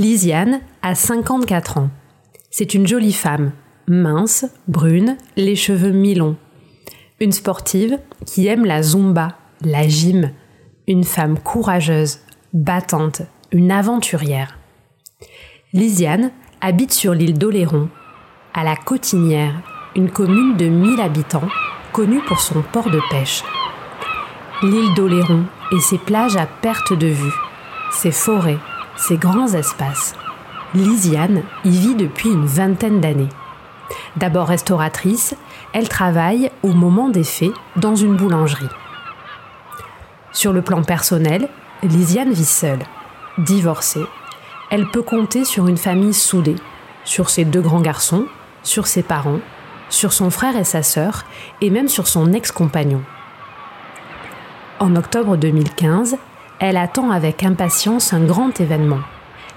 [0.00, 1.90] Lisiane a 54 ans.
[2.50, 3.52] C'est une jolie femme,
[3.86, 6.38] mince, brune, les cheveux mi-longs.
[7.20, 10.30] Une sportive qui aime la zumba, la gym.
[10.88, 12.20] Une femme courageuse,
[12.54, 13.20] battante,
[13.52, 14.58] une aventurière.
[15.74, 16.30] Lisiane
[16.62, 17.90] habite sur l'île d'Oléron,
[18.54, 19.60] à la Cotinière,
[19.94, 21.48] une commune de 1000 habitants,
[21.92, 23.44] connue pour son port de pêche.
[24.62, 27.34] L'île d'Oléron et ses plages à perte de vue,
[27.92, 28.58] ses forêts,
[29.00, 30.14] ses grands espaces.
[30.74, 33.30] Lisiane y vit depuis une vingtaine d'années.
[34.16, 35.34] D'abord restauratrice,
[35.72, 38.68] elle travaille au moment des faits dans une boulangerie.
[40.32, 41.48] Sur le plan personnel,
[41.82, 42.80] Lisiane vit seule,
[43.38, 44.04] divorcée.
[44.70, 46.56] Elle peut compter sur une famille soudée,
[47.04, 48.26] sur ses deux grands garçons,
[48.62, 49.40] sur ses parents,
[49.88, 51.24] sur son frère et sa sœur,
[51.60, 53.02] et même sur son ex-compagnon.
[54.78, 56.16] En octobre 2015,
[56.60, 59.00] elle attend avec impatience un grand événement,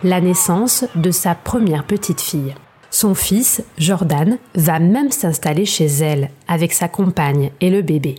[0.03, 2.55] la naissance de sa première petite fille.
[2.89, 8.15] Son fils, Jordan, va même s'installer chez elle avec sa compagne et le bébé.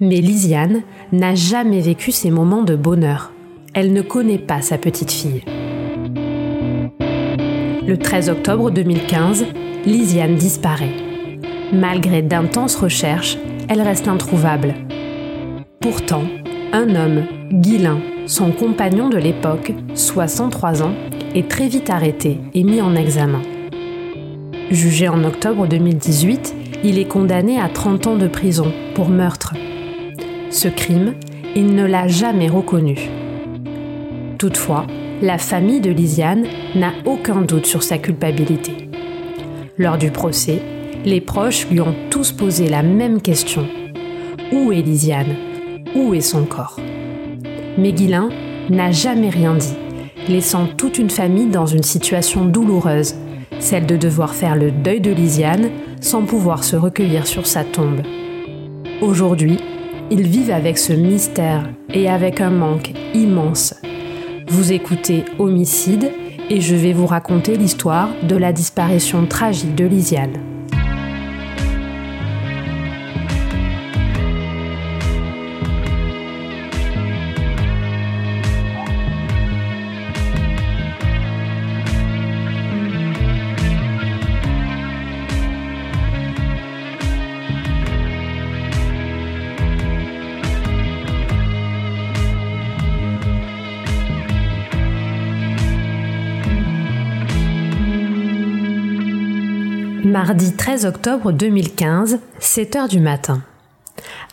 [0.00, 3.32] Mais Lisiane n'a jamais vécu ces moments de bonheur.
[3.72, 5.42] Elle ne connaît pas sa petite fille.
[7.86, 9.46] Le 13 octobre 2015,
[9.84, 10.94] Lisiane disparaît.
[11.72, 14.74] Malgré d'intenses recherches, elle reste introuvable.
[15.80, 16.22] Pourtant,
[16.76, 20.92] un homme, Guilin, son compagnon de l'époque, 63 ans,
[21.34, 23.40] est très vite arrêté et mis en examen.
[24.70, 29.54] Jugé en octobre 2018, il est condamné à 30 ans de prison pour meurtre.
[30.50, 31.14] Ce crime,
[31.54, 33.08] il ne l'a jamais reconnu.
[34.38, 34.86] Toutefois,
[35.22, 38.90] la famille de Lisiane n'a aucun doute sur sa culpabilité.
[39.78, 40.60] Lors du procès,
[41.06, 43.66] les proches lui ont tous posé la même question.
[44.52, 45.36] Où est Lisiane
[45.96, 46.78] Où son corps
[47.78, 48.28] Mais Guilin
[48.68, 49.76] n'a jamais rien dit,
[50.28, 53.14] laissant toute une famille dans une situation douloureuse
[53.58, 58.02] celle de devoir faire le deuil de Lisiane sans pouvoir se recueillir sur sa tombe.
[59.00, 59.58] Aujourd'hui,
[60.10, 63.74] ils vivent avec ce mystère et avec un manque immense.
[64.48, 66.10] Vous écoutez Homicide
[66.50, 70.55] et je vais vous raconter l'histoire de la disparition tragique de Lisiane.
[100.06, 103.42] Mardi 13 octobre 2015, 7 heures du matin.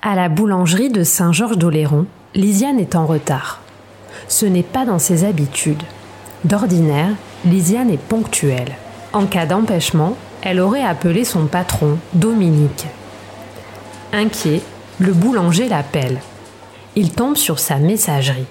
[0.04, 3.60] À la boulangerie de Saint-Georges d'Oléron, Lisiane est en retard.
[4.28, 5.82] Ce n'est pas dans ses habitudes.
[6.44, 8.74] D'ordinaire, Lisiane est ponctuelle.
[9.14, 12.86] En cas d'empêchement, elle aurait appelé son patron, Dominique.
[14.12, 14.62] Inquiet,
[15.00, 16.20] le boulanger l'appelle.
[16.96, 18.46] Il tombe sur sa messagerie.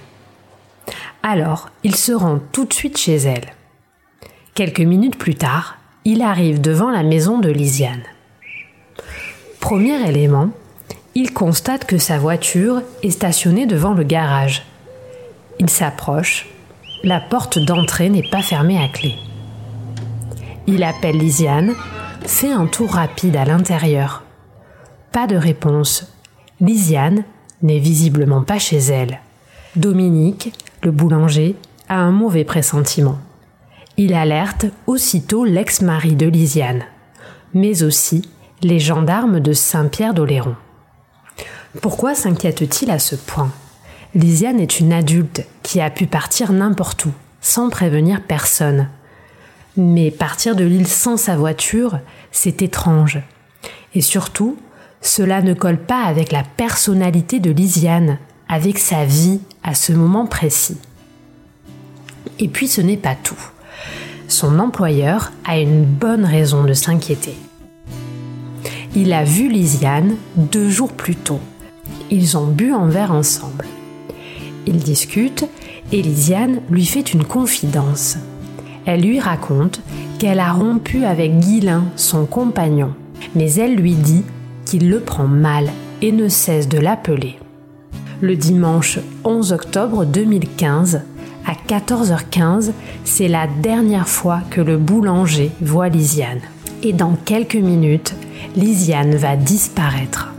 [1.22, 3.52] Alors, il se rend tout de suite chez elle.
[4.56, 8.02] Quelques minutes plus tard, il arrive devant la maison de Lisiane.
[9.60, 10.50] Premier élément,
[11.14, 14.64] il constate que sa voiture est stationnée devant le garage.
[15.60, 16.48] Il s'approche.
[17.04, 19.14] La porte d'entrée n'est pas fermée à clé.
[20.66, 21.74] Il appelle Lisiane,
[22.26, 24.22] fait un tour rapide à l'intérieur.
[25.10, 26.12] Pas de réponse.
[26.60, 27.24] Lisiane
[27.62, 29.20] n'est visiblement pas chez elle.
[29.76, 30.52] Dominique,
[30.82, 31.56] le boulanger,
[31.88, 33.18] a un mauvais pressentiment.
[33.98, 36.84] Il alerte aussitôt l'ex-mari de Lisiane,
[37.52, 38.22] mais aussi
[38.62, 40.56] les gendarmes de Saint-Pierre d'Oléron.
[41.82, 43.52] Pourquoi s'inquiète-t-il à ce point?
[44.14, 48.88] Lisiane est une adulte qui a pu partir n'importe où, sans prévenir personne.
[49.76, 51.98] Mais partir de l'île sans sa voiture,
[52.30, 53.20] c'est étrange.
[53.94, 54.56] Et surtout,
[55.02, 60.26] cela ne colle pas avec la personnalité de Lisiane, avec sa vie à ce moment
[60.26, 60.78] précis.
[62.38, 63.38] Et puis ce n'est pas tout
[64.32, 67.36] son employeur a une bonne raison de s'inquiéter.
[68.94, 71.40] Il a vu Lisiane deux jours plus tôt.
[72.10, 73.66] Ils ont bu un verre ensemble.
[74.66, 75.46] Ils discutent
[75.92, 78.16] et Lisiane lui fait une confidence.
[78.86, 79.80] Elle lui raconte
[80.18, 82.94] qu'elle a rompu avec Guilin, son compagnon,
[83.34, 84.24] mais elle lui dit
[84.64, 85.70] qu'il le prend mal
[86.00, 87.38] et ne cesse de l'appeler.
[88.20, 91.02] Le dimanche 11 octobre 2015,
[91.46, 92.72] à 14h15,
[93.04, 96.40] c'est la dernière fois que le boulanger voit Lisiane.
[96.82, 98.14] Et dans quelques minutes,
[98.56, 100.32] Lisiane va disparaître.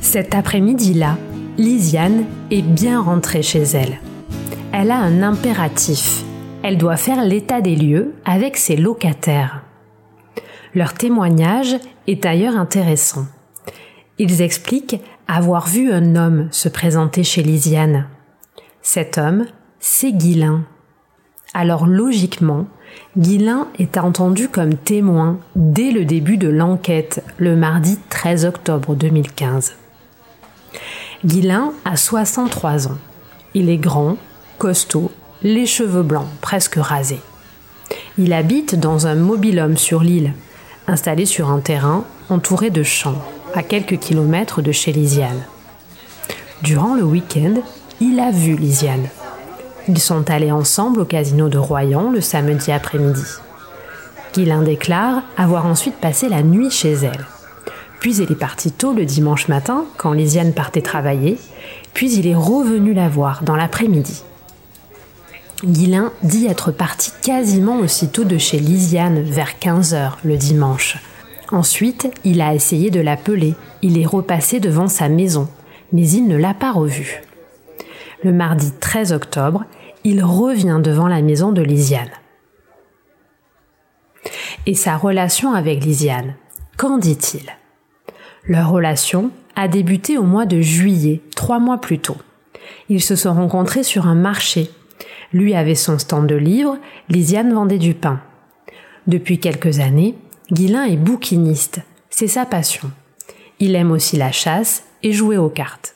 [0.00, 1.16] Cet après-midi-là,
[1.56, 3.98] Lisiane est bien rentrée chez elle.
[4.72, 6.22] Elle a un impératif.
[6.62, 9.61] Elle doit faire l'état des lieux avec ses locataires.
[10.74, 11.76] Leur témoignage
[12.06, 13.26] est ailleurs intéressant.
[14.18, 18.06] Ils expliquent avoir vu un homme se présenter chez Lisiane.
[18.80, 19.46] Cet homme,
[19.80, 20.62] c'est Guilin.
[21.54, 22.66] Alors logiquement,
[23.18, 29.74] Guilin est entendu comme témoin dès le début de l'enquête, le mardi 13 octobre 2015.
[31.24, 32.98] Guilin a 63 ans.
[33.54, 34.16] Il est grand,
[34.58, 35.10] costaud,
[35.42, 37.20] les cheveux blancs, presque rasés.
[38.16, 40.32] Il habite dans un mobil-homme sur l'île,
[40.86, 43.20] installé sur un terrain entouré de champs,
[43.54, 45.42] à quelques kilomètres de chez Lisiane.
[46.62, 47.54] Durant le week-end,
[48.00, 49.08] il a vu Lisiane.
[49.88, 53.24] Ils sont allés ensemble au casino de Royan le samedi après-midi.
[54.32, 57.26] Guilain déclare avoir ensuite passé la nuit chez elle.
[58.00, 61.38] Puis il est parti tôt le dimanche matin, quand Lisiane partait travailler,
[61.94, 64.22] puis il est revenu la voir dans l'après-midi.
[65.64, 70.98] Guilain dit être parti quasiment aussitôt de chez Lisiane vers 15 h le dimanche.
[71.50, 73.54] Ensuite, il a essayé de l'appeler.
[73.82, 75.48] Il est repassé devant sa maison,
[75.92, 77.22] mais il ne l'a pas revue
[78.22, 79.64] le mardi 13 octobre,
[80.04, 82.10] il revient devant la maison de Lisiane.
[84.66, 86.34] Et sa relation avec Lisiane,
[86.76, 87.46] qu'en dit-il?
[88.46, 92.16] Leur relation a débuté au mois de juillet, trois mois plus tôt.
[92.88, 94.70] Ils se sont rencontrés sur un marché.
[95.32, 98.20] Lui avait son stand de livres, Lisiane vendait du pain.
[99.06, 100.14] Depuis quelques années,
[100.50, 101.80] Guilin est bouquiniste,
[102.10, 102.90] c'est sa passion.
[103.58, 105.94] Il aime aussi la chasse et jouer aux cartes.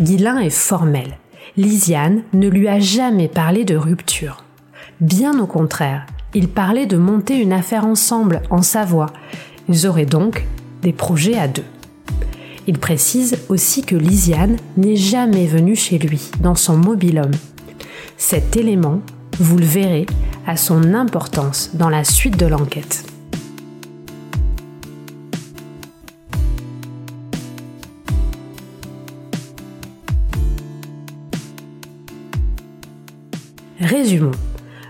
[0.00, 1.18] Guilin est formel.
[1.56, 4.44] Lisiane ne lui a jamais parlé de rupture.
[5.00, 9.12] Bien au contraire, il parlait de monter une affaire ensemble en Savoie.
[9.68, 10.44] Ils auraient donc
[10.82, 11.64] des projets à deux.
[12.68, 17.32] Il précise aussi que Lisiane n'est jamais venue chez lui dans son mobil-homme.
[18.18, 19.00] Cet élément,
[19.40, 20.04] vous le verrez,
[20.46, 23.06] a son importance dans la suite de l'enquête.
[33.80, 34.32] Résumons.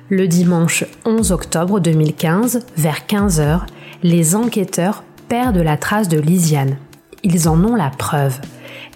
[0.09, 3.61] Le dimanche 11 octobre 2015, vers 15h,
[4.03, 6.77] les enquêteurs perdent la trace de Lisiane.
[7.23, 8.39] Ils en ont la preuve.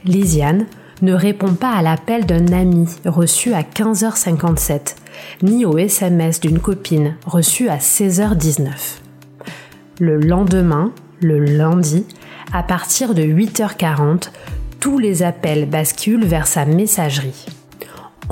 [0.05, 0.67] Lisiane
[1.03, 4.97] ne répond pas à l'appel d'un ami reçu à 15h57,
[5.43, 8.71] ni au SMS d'une copine reçu à 16h19.
[9.99, 12.07] Le lendemain, le lundi,
[12.53, 14.31] à partir de 8h40,
[14.81, 17.47] tous les appels basculent vers sa messagerie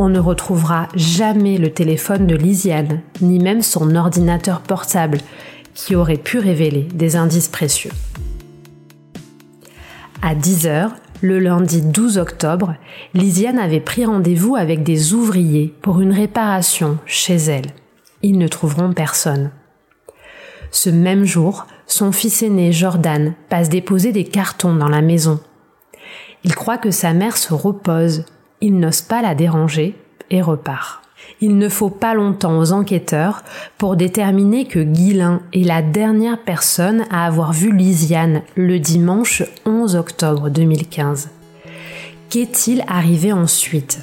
[0.00, 5.19] on ne retrouvera jamais le téléphone de Lisiane, ni même son ordinateur portable,
[5.75, 7.90] qui aurait pu révéler des indices précieux.
[10.22, 10.90] À 10h,
[11.22, 12.75] le lundi 12 octobre,
[13.14, 17.72] Lisiane avait pris rendez-vous avec des ouvriers pour une réparation chez elle.
[18.22, 19.50] Ils ne trouveront personne.
[20.70, 25.40] Ce même jour, son fils aîné Jordan passe déposer des cartons dans la maison.
[26.44, 28.25] Il croit que sa mère se repose
[28.61, 29.94] il n'ose pas la déranger
[30.28, 31.00] et repart.
[31.40, 33.42] Il ne faut pas longtemps aux enquêteurs
[33.78, 39.96] pour déterminer que Guilin est la dernière personne à avoir vu Lisiane le dimanche 11
[39.96, 41.30] octobre 2015.
[42.28, 44.00] Qu'est-il arrivé ensuite?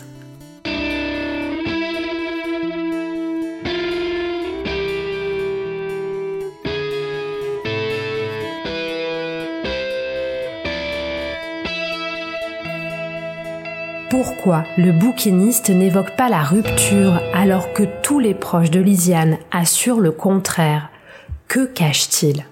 [14.09, 19.99] Pourquoi le bouquiniste n'évoque pas la rupture alors que tous les proches de Lisiane assurent
[19.99, 20.89] le contraire.
[21.49, 22.45] Que cache-t-il?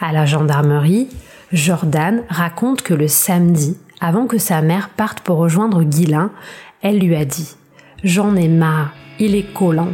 [0.00, 1.08] À la gendarmerie,
[1.52, 6.32] Jordan raconte que le samedi, avant que sa mère parte pour rejoindre Guilin,
[6.82, 7.54] elle lui a dit
[8.02, 9.92] J'en ai marre, il est collant.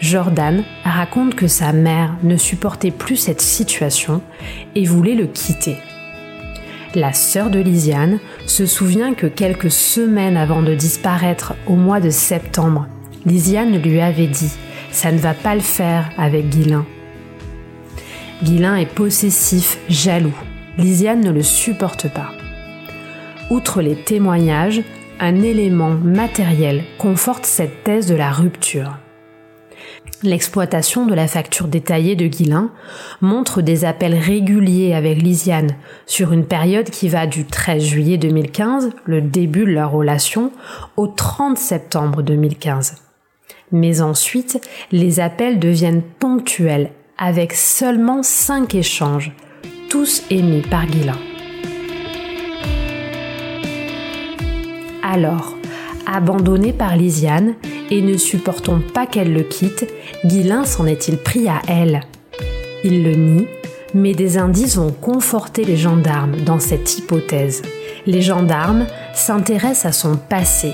[0.00, 4.22] Jordan raconte que sa mère ne supportait plus cette situation
[4.76, 5.78] et voulait le quitter
[6.94, 12.10] la sœur de Lisiane, se souvient que quelques semaines avant de disparaître au mois de
[12.10, 12.86] septembre,
[13.26, 14.52] Lisiane lui avait dit
[14.90, 16.86] Ça ne va pas le faire avec Guilin.
[18.42, 20.36] Guilin est possessif, jaloux.
[20.78, 22.30] Lisiane ne le supporte pas.
[23.50, 24.82] Outre les témoignages,
[25.20, 28.98] un élément matériel conforte cette thèse de la rupture.
[30.24, 32.72] L'exploitation de la facture détaillée de Guilin
[33.20, 38.90] montre des appels réguliers avec Lisiane sur une période qui va du 13 juillet 2015,
[39.04, 40.50] le début de leur relation,
[40.96, 42.96] au 30 septembre 2015.
[43.70, 44.60] Mais ensuite,
[44.90, 49.30] les appels deviennent ponctuels avec seulement 5 échanges,
[49.88, 51.18] tous émis par Guilin.
[55.04, 55.54] Alors,
[56.06, 57.54] abandonné par Lisiane,
[57.90, 59.86] et ne supportant pas qu'elle le quitte,
[60.24, 62.00] Guilin s'en est-il pris à elle?
[62.84, 63.46] Il le nie,
[63.94, 67.62] mais des indices vont conforter les gendarmes dans cette hypothèse.
[68.06, 70.72] Les gendarmes s'intéressent à son passé.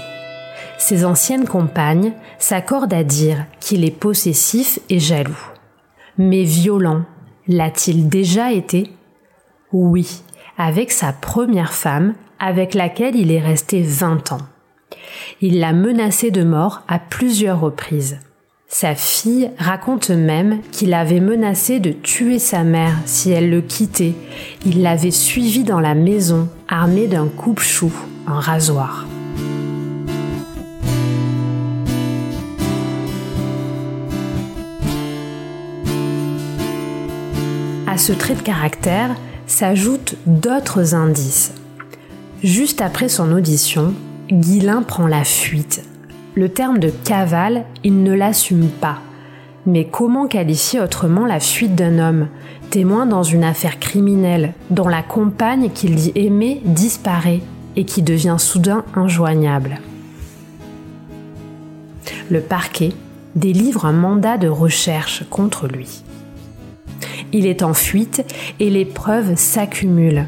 [0.79, 5.51] Ses anciennes compagnes s'accordent à dire qu'il est possessif et jaloux.
[6.19, 7.05] Mais violent,
[7.49, 8.91] l'a-t-il déjà été?
[9.73, 10.23] Oui,
[10.59, 14.39] avec sa première femme, avec laquelle il est resté 20 ans.
[15.41, 18.19] Il l'a menacé de mort à plusieurs reprises.
[18.69, 24.15] Sa fille raconte même qu'il avait menacé de tuer sa mère si elle le quittait.
[24.67, 27.93] Il l'avait suivi dans la maison, armé d'un coupe-chou,
[28.27, 29.07] un rasoir.
[37.87, 39.15] À ce trait de caractère
[39.47, 41.53] s'ajoutent d'autres indices.
[42.43, 43.95] Juste après son audition,
[44.31, 45.83] Guilin prend la fuite
[46.37, 48.99] le terme de cavale, il ne l'assume pas.
[49.67, 52.29] Mais comment qualifier autrement la fuite d'un homme,
[52.71, 57.41] témoin dans une affaire criminelle, dont la compagne qu'il dit aimer disparaît
[57.77, 59.79] et qui devient soudain injoignable?
[62.31, 62.93] Le parquet
[63.37, 66.03] délivre un mandat de recherche contre lui.
[67.33, 68.25] Il est en fuite
[68.61, 70.27] et les preuves s'accumulent.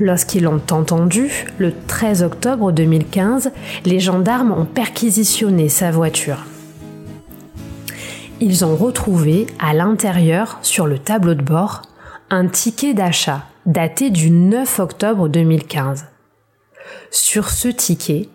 [0.00, 3.52] Lorsqu'ils l'ont entendu, le 13 octobre 2015,
[3.84, 6.44] les gendarmes ont perquisitionné sa voiture.
[8.40, 11.82] Ils ont retrouvé à l'intérieur, sur le tableau de bord,
[12.30, 16.06] un ticket d'achat daté du 9 octobre 2015.
[17.10, 18.28] Sur ce ticket,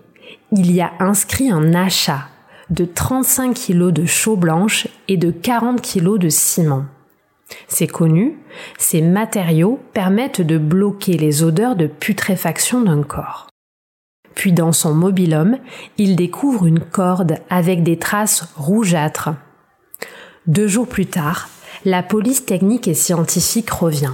[0.52, 2.22] il y a inscrit un achat
[2.70, 6.86] de 35 kg de chaux blanche et de 40 kg de ciment.
[7.68, 8.38] C'est connu,
[8.78, 13.48] ces matériaux permettent de bloquer les odeurs de putréfaction d'un corps.
[14.36, 15.58] Puis dans son mobilhome,
[15.98, 19.32] il découvre une corde avec des traces rougeâtres.
[20.48, 21.50] Deux jours plus tard,
[21.86, 24.14] la police technique et scientifique revient.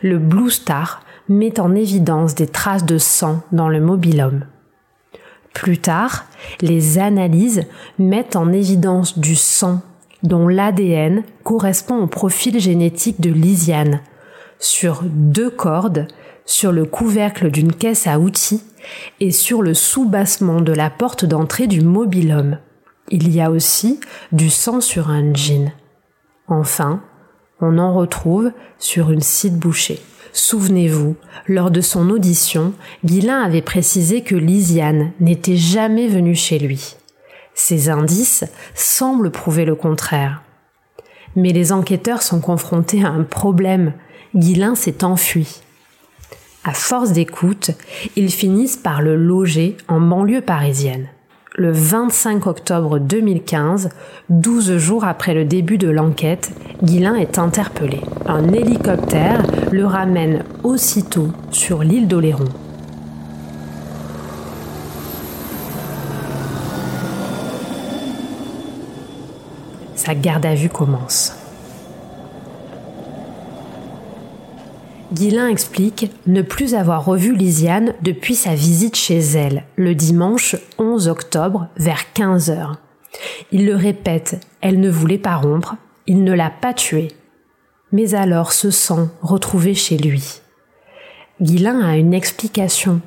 [0.00, 4.46] Le Blue Star met en évidence des traces de sang dans le mobilhome.
[5.52, 6.24] Plus tard,
[6.60, 7.64] les analyses
[7.98, 9.82] mettent en évidence du sang
[10.22, 14.00] dont l'ADN correspond au profil génétique de Lisiane,
[14.58, 16.06] sur deux cordes,
[16.44, 18.62] sur le couvercle d'une caisse à outils
[19.20, 22.58] et sur le sous-bassement de la porte d'entrée du mobilhome.
[23.10, 24.00] Il y a aussi
[24.32, 25.72] du sang sur un jean.
[26.48, 27.02] Enfin,
[27.60, 30.00] on en retrouve sur une cite bouchée.
[30.32, 32.72] Souvenez-vous, lors de son audition,
[33.04, 36.96] Guilin avait précisé que Lisiane n'était jamais venue chez lui.
[37.54, 38.44] Ces indices
[38.74, 40.42] semblent prouver le contraire.
[41.36, 43.92] Mais les enquêteurs sont confrontés à un problème.
[44.34, 45.62] Guilin s'est enfui.
[46.64, 47.72] À force d'écoute,
[48.16, 51.08] ils finissent par le loger en banlieue parisienne.
[51.54, 53.90] Le 25 octobre 2015,
[54.30, 56.50] 12 jours après le début de l'enquête,
[56.82, 58.00] Guilin est interpellé.
[58.26, 62.48] Un hélicoptère le ramène aussitôt sur l'île d'Oléron.
[70.04, 71.32] Sa garde à vue commence.
[75.12, 81.06] Guilin explique ne plus avoir revu Lisiane depuis sa visite chez elle, le dimanche 11
[81.06, 82.80] octobre vers 15 heures.
[83.52, 85.76] Il le répète, elle ne voulait pas rompre,
[86.08, 87.12] il ne l'a pas tuée.
[87.92, 90.40] Mais alors se sent retrouvé chez lui.
[91.40, 93.00] Guilin a une explication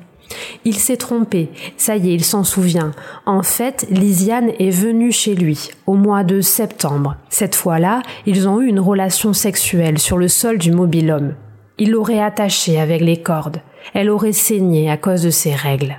[0.64, 2.92] il s'est trompé, ça y est, il s'en souvient.
[3.24, 7.16] En fait, Lisiane est venue chez lui au mois de septembre.
[7.28, 11.34] Cette fois-là, ils ont eu une relation sexuelle sur le sol du mobilhome.
[11.78, 13.60] Il l'aurait attachée avec les cordes.
[13.94, 15.96] Elle aurait saigné à cause de ses règles.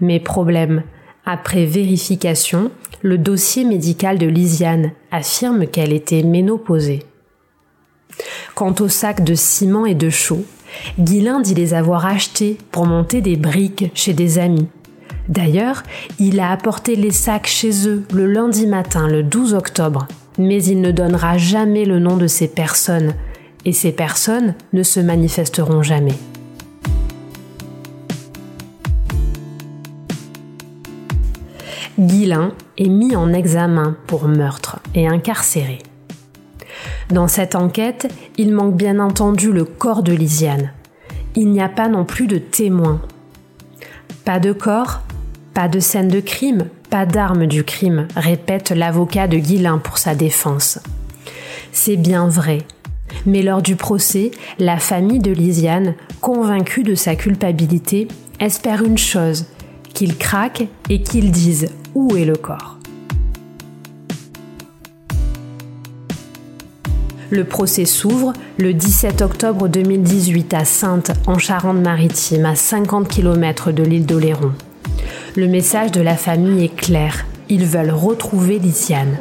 [0.00, 0.82] Mais problème,
[1.26, 2.70] après vérification,
[3.02, 7.02] le dossier médical de Lisiane affirme qu'elle était ménopausée.
[8.54, 10.44] Quant au sac de ciment et de chaux,
[10.98, 14.68] Guilin dit les avoir achetés pour monter des briques chez des amis.
[15.28, 15.82] D'ailleurs,
[16.18, 20.08] il a apporté les sacs chez eux le lundi matin, le 12 octobre,
[20.38, 23.14] mais il ne donnera jamais le nom de ces personnes,
[23.64, 26.14] et ces personnes ne se manifesteront jamais.
[31.98, 35.80] Guilin est mis en examen pour meurtre et incarcéré.
[37.10, 40.72] Dans cette enquête, il manque bien entendu le corps de Lisiane.
[41.36, 43.00] Il n'y a pas non plus de témoins.
[44.24, 45.00] Pas de corps,
[45.54, 50.14] pas de scène de crime, pas d'arme du crime, répète l'avocat de Guilin pour sa
[50.14, 50.78] défense.
[51.72, 52.58] C'est bien vrai.
[53.26, 58.08] Mais lors du procès, la famille de Lisiane, convaincue de sa culpabilité,
[58.40, 59.46] espère une chose,
[59.94, 62.77] qu'il craque et qu'il dise où est le corps.
[67.30, 73.82] Le procès s'ouvre le 17 octobre 2018 à Sainte, en Charente-Maritime, à 50 km de
[73.82, 74.52] l'île d'Oléron.
[75.36, 77.26] Le message de la famille est clair.
[77.50, 79.18] Ils veulent retrouver Lisiane.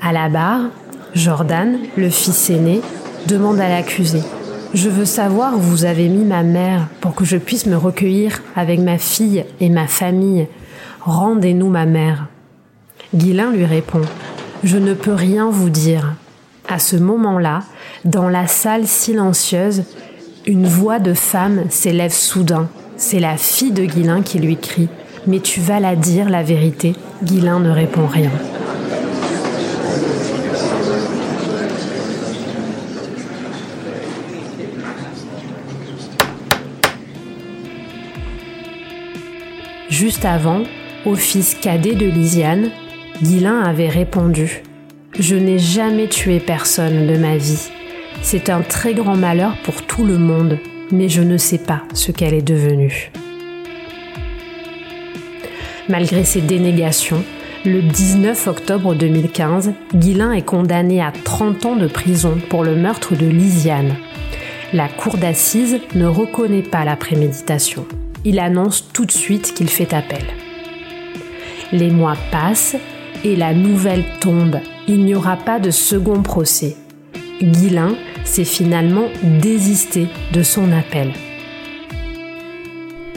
[0.00, 0.70] À la barre,
[1.14, 2.80] Jordan, le fils aîné,
[3.26, 4.20] demande à l'accusé
[4.74, 8.40] Je veux savoir où vous avez mis ma mère pour que je puisse me recueillir
[8.54, 10.46] avec ma fille et ma famille.
[11.00, 12.28] Rendez-nous ma mère.
[13.14, 14.00] Guilin lui répond
[14.64, 16.14] Je ne peux rien vous dire.
[16.68, 17.64] À ce moment-là,
[18.04, 19.82] dans la salle silencieuse,
[20.46, 22.68] une voix de femme s'élève soudain.
[22.96, 24.88] C'est la fille de Guilin qui lui crie
[25.26, 28.30] Mais tu vas la dire, la vérité Guilin ne répond rien.
[39.90, 40.62] Juste avant,
[41.04, 42.70] au fils cadet de Lisiane,
[43.22, 44.62] Guilin avait répondu
[45.18, 47.70] Je n'ai jamais tué personne de ma vie.
[48.22, 50.58] C'est un très grand malheur pour tout le monde,
[50.90, 53.12] mais je ne sais pas ce qu'elle est devenue.
[55.88, 57.22] Malgré ses dénégations,
[57.64, 63.14] le 19 octobre 2015, Guilin est condamné à 30 ans de prison pour le meurtre
[63.14, 63.96] de Lisiane.
[64.72, 67.86] La cour d'assises ne reconnaît pas la préméditation
[68.24, 70.22] il annonce tout de suite qu'il fait appel.
[71.72, 72.76] Les mois passent
[73.24, 74.58] et la nouvelle tombe.
[74.88, 76.76] Il n'y aura pas de second procès.
[77.42, 81.12] Guilin s'est finalement désisté de son appel.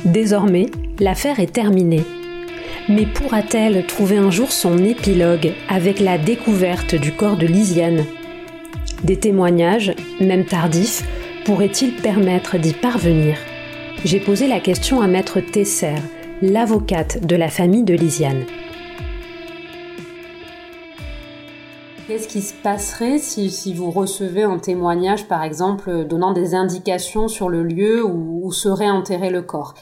[0.03, 0.67] Désormais,
[0.99, 2.03] l'affaire est terminée.
[2.87, 8.05] Mais pourra-t-elle trouver un jour son épilogue avec la découverte du corps de Lisiane
[9.03, 11.03] Des témoignages, même tardifs,
[11.45, 13.37] pourraient-ils permettre d'y parvenir?
[14.03, 15.95] J'ai posé la question à Maître Tesser,
[16.43, 18.45] l'avocate de la famille de Lisiane.
[22.15, 27.49] Qu'est-ce qui se passerait si, vous recevez un témoignage, par exemple, donnant des indications sur
[27.49, 29.73] le lieu où serait enterré le corps?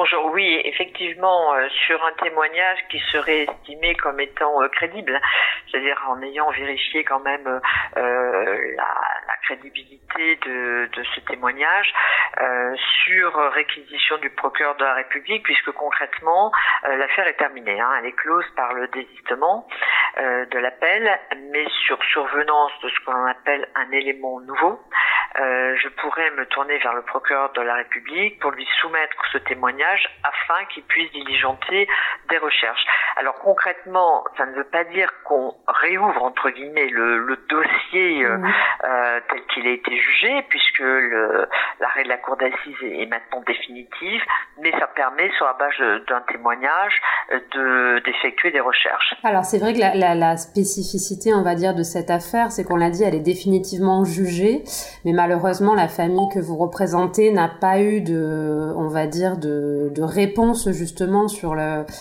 [0.00, 5.20] Bonjour, oui, effectivement, euh, sur un témoignage qui serait estimé comme étant euh, crédible,
[5.66, 7.60] c'est-à-dire en ayant vérifié quand même
[7.96, 11.92] euh, la, crédibilité de, de, ce témoignage,
[13.06, 18.12] sur réquisition du procureur de la République, puisque concrètement, l'affaire est terminée, hein, elle est
[18.12, 19.66] close par le désistement
[20.18, 21.18] de l'appel,
[21.50, 24.78] mais sur survenance de ce qu'on appelle un élément nouveau,
[25.34, 29.87] je pourrais me tourner vers le procureur de la République pour lui soumettre ce témoignage
[30.22, 31.88] afin qu'ils puissent diligenter
[32.30, 32.84] des recherches.
[33.16, 38.38] Alors concrètement, ça ne veut pas dire qu'on réouvre entre guillemets le, dossier euh,
[38.84, 40.80] euh, tel qu'il a été jugé, puisque
[41.80, 44.22] l'arrêt de la cour d'assises est, maintenant définitif,
[44.60, 49.14] mais ça permet sur la base d'un témoignage de d'effectuer des recherches.
[49.24, 52.76] Alors c'est vrai que la, la, spécificité, on va dire, de cette affaire, c'est qu'on
[52.76, 54.62] l'a dit, elle est définitivement jugée,
[55.04, 59.77] mais malheureusement la famille que vous représentez n'a pas eu de, on va dire, de
[59.92, 61.54] de, réponse justement sur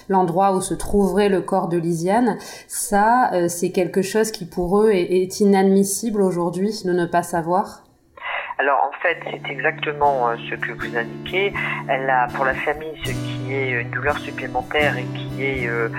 [0.09, 4.81] l'endroit où se trouverait le corps de Lisiane, ça, euh, c'est quelque chose qui pour
[4.81, 7.83] eux est, inadmissible aujourd'hui de ne pas savoir?
[8.59, 11.53] Alors en fait, c'est exactement euh, ce que vous indiquez.
[11.87, 15.89] Elle a pour la famille ce qui est une douleur supplémentaire et qui est, euh,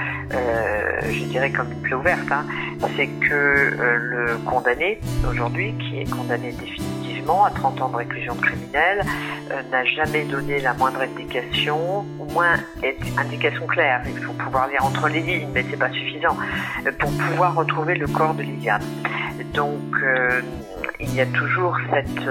[1.09, 2.33] je dirais, comme une plaie ouverte.
[2.33, 2.45] Hein.
[2.97, 6.98] C'est que le condamné aujourd'hui, qui est condamné définitivement
[7.29, 9.05] à 30 ans de réclusion criminelle,
[9.51, 12.57] euh, n'a jamais donné la moindre indication, au moins
[13.19, 14.03] indication claire.
[14.07, 16.37] Il faut pouvoir lire entre les lignes, mais c'est pas suffisant
[16.87, 18.83] euh, pour pouvoir retrouver le corps de Liliane.
[19.55, 20.41] Donc euh,
[21.01, 22.25] il y a toujours cette,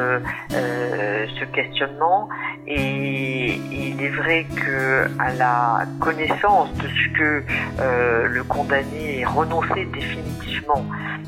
[0.49, 2.29] ce questionnement.
[2.67, 7.43] Et il est vrai que à la connaissance de ce que
[8.27, 10.85] le condamné ait renoncé définitivement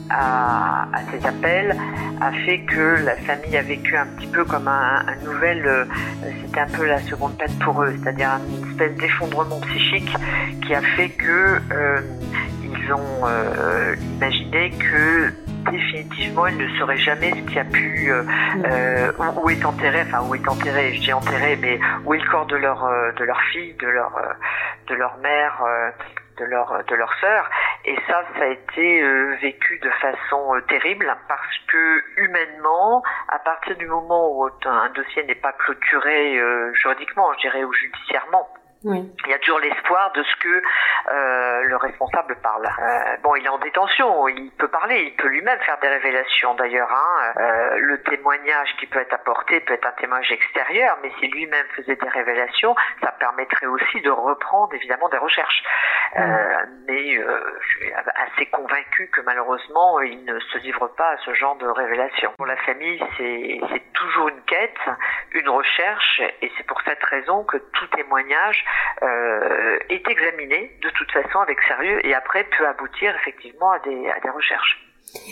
[0.09, 1.75] à, à, ces appels
[2.21, 5.85] a fait que la famille a vécu un petit peu comme un, un nouvel, euh,
[6.45, 10.11] c'était un peu la seconde peine pour eux, c'est-à-dire une espèce d'effondrement psychique
[10.65, 12.01] qui a fait que euh,
[12.63, 15.33] ils ont euh, imaginé que
[15.71, 20.35] définitivement il ne saurait jamais ce qui a pu euh, où, est enterré enfin où
[20.35, 23.73] est enterré je dis enterré mais où est le corps de leur de leur fille
[23.73, 24.11] de leur
[24.87, 25.63] de leur mère
[26.39, 27.49] de leur de leur sœur.
[27.85, 33.39] Et ça ça a été euh, vécu de façon euh, terrible parce que humainement à
[33.39, 38.47] partir du moment où un dossier n'est pas clôturé euh, juridiquement je dirais ou judiciairement
[38.83, 40.47] Il y a toujours l'espoir de ce que
[41.11, 42.65] euh, le responsable parle.
[42.65, 46.53] Euh, bon, il est en détention, il peut parler, il peut lui-même faire des révélations
[46.55, 46.89] d'ailleurs.
[46.89, 47.33] Hein.
[47.37, 51.65] Euh, le témoignage qui peut être apporté peut être un témoignage extérieur, mais si lui-même
[51.75, 55.61] faisait des révélations, ça permettrait aussi de reprendre évidemment des recherches.
[56.87, 61.57] mais je suis assez convaincu que malheureusement, il ne se livre pas à ce genre
[61.57, 62.31] de révélations.
[62.37, 64.79] Pour la famille, c'est toujours une quête,
[65.33, 68.63] une recherche, et c'est pour cette raison que tout témoignage
[69.01, 74.09] euh, est examiné de toute façon avec sérieux et après peut aboutir effectivement à des,
[74.09, 74.79] à des recherches.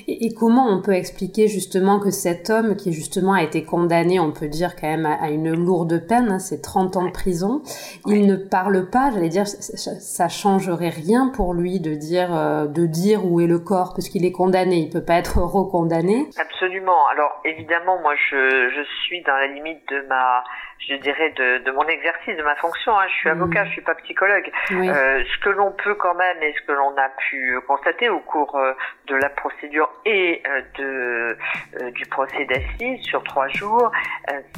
[0.07, 4.31] Et, comment on peut expliquer justement que cet homme qui justement a été condamné, on
[4.31, 7.61] peut dire quand même à, une lourde peine, hein, c'est 30 ans de prison,
[8.05, 12.85] il ne parle pas, j'allais dire, ça, changerait rien pour lui de dire, euh, de
[12.85, 16.29] dire où est le corps, parce qu'il est condamné, il peut pas être recondamné.
[16.37, 17.07] Absolument.
[17.07, 20.43] Alors évidemment, moi je, je suis dans la limite de ma
[20.79, 22.97] je dirais, de, de, mon exercice, de ma fonction.
[22.97, 23.05] Hein.
[23.09, 23.41] Je suis mmh.
[23.41, 24.49] avocat, je suis pas psychologue.
[24.71, 28.19] Euh, ce que l'on peut quand même et ce que l'on a pu constater au
[28.19, 28.73] cours euh,
[29.07, 31.37] de la procédure et euh, de,
[31.81, 33.91] euh, du procès d'assises sur trois jours,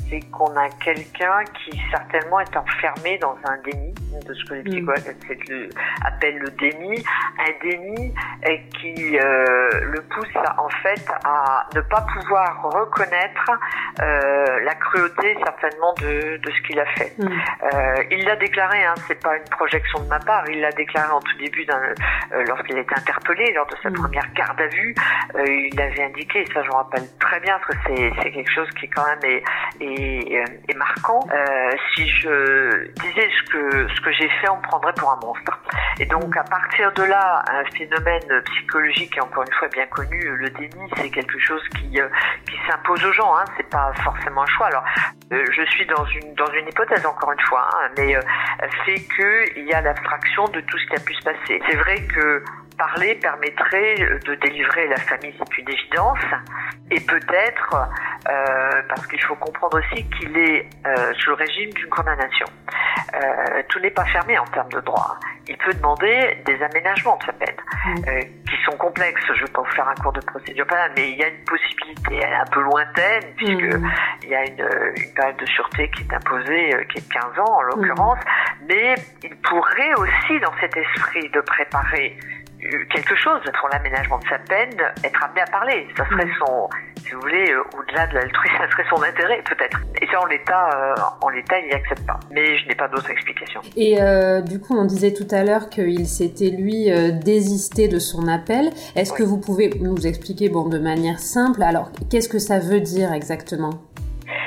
[0.10, 3.94] c'est qu'on a quelqu'un qui certainement est enfermé dans un déni
[4.26, 4.72] de ce que les mmh.
[4.72, 5.70] psychologues
[6.06, 7.04] appellent le déni,
[7.40, 8.14] un déni
[8.80, 13.52] qui le pousse en fait à ne pas pouvoir reconnaître
[14.00, 17.14] la cruauté certainement de de, ce qu'il a fait.
[17.18, 17.28] Mm.
[17.28, 21.12] Euh, il l'a déclaré, hein, c'est pas une projection de ma part, il l'a déclaré
[21.12, 23.94] en tout début euh, lorsqu'il a été interpellé lors de sa mm.
[23.94, 24.96] première garde à vue.
[25.36, 28.70] Euh, il avait indiqué, et ça je me rappelle très bien, que c'est quelque chose
[28.80, 29.44] qui quand même est,
[29.82, 31.20] est, marquant.
[31.94, 35.60] si je disais ce que ce que j'ai fait, on me prendrait pour un monstre.
[36.00, 40.20] Et donc à partir de là, un phénomène psychologique et encore une fois bien connu,
[40.22, 43.36] le déni, c'est quelque chose qui qui s'impose aux gens.
[43.36, 44.68] Hein, c'est pas forcément un choix.
[44.68, 44.86] Alors
[45.32, 48.22] je suis dans une, dans une hypothèse encore une fois, hein, mais euh,
[48.86, 51.62] fait qu'il y a l'abstraction de tout ce qui a pu se passer.
[51.70, 52.44] C'est vrai que
[52.80, 56.20] parler permettrait de délivrer la famille, c'est une évidence,
[56.90, 57.76] et peut-être
[58.28, 62.48] euh, parce qu'il faut comprendre aussi qu'il est euh, sous le régime d'une condamnation.
[63.14, 65.18] Euh, tout n'est pas fermé en termes de droit.
[65.48, 67.56] Il peut demander des aménagements de sa peine,
[68.08, 69.22] euh, qui sont complexes.
[69.28, 71.28] Je ne vais pas vous faire un cours de procédure pénale, mais il y a
[71.28, 72.20] une possibilité.
[72.22, 73.92] Elle est un peu lointaine, puisque mmh.
[74.24, 77.14] il y a une, une, période de sûreté qui est imposée, euh, qui est de
[77.14, 78.66] 15 ans en l'occurrence, mmh.
[78.68, 82.16] mais il pourrait aussi, dans cet esprit de préparer
[82.60, 85.88] quelque chose pour l'aménagement de sa peine, être amené à parler.
[85.96, 86.34] Ça serait mm.
[86.40, 89.82] son, si vous voulez, euh, au-delà de l'altruisme, ça serait son intérêt peut-être.
[90.02, 92.20] Et ça, en l'état, euh, en l'état, il n'y accepte pas.
[92.32, 93.62] Mais je n'ai pas d'autres explications.
[93.76, 96.90] Et euh, du coup, on disait tout à l'heure qu'il s'était lui
[97.24, 98.70] désisté de son appel.
[98.96, 102.82] Est-ce que vous pouvez nous expliquer, bon, de manière simple, alors qu'est-ce que ça veut
[102.82, 103.72] dire exactement?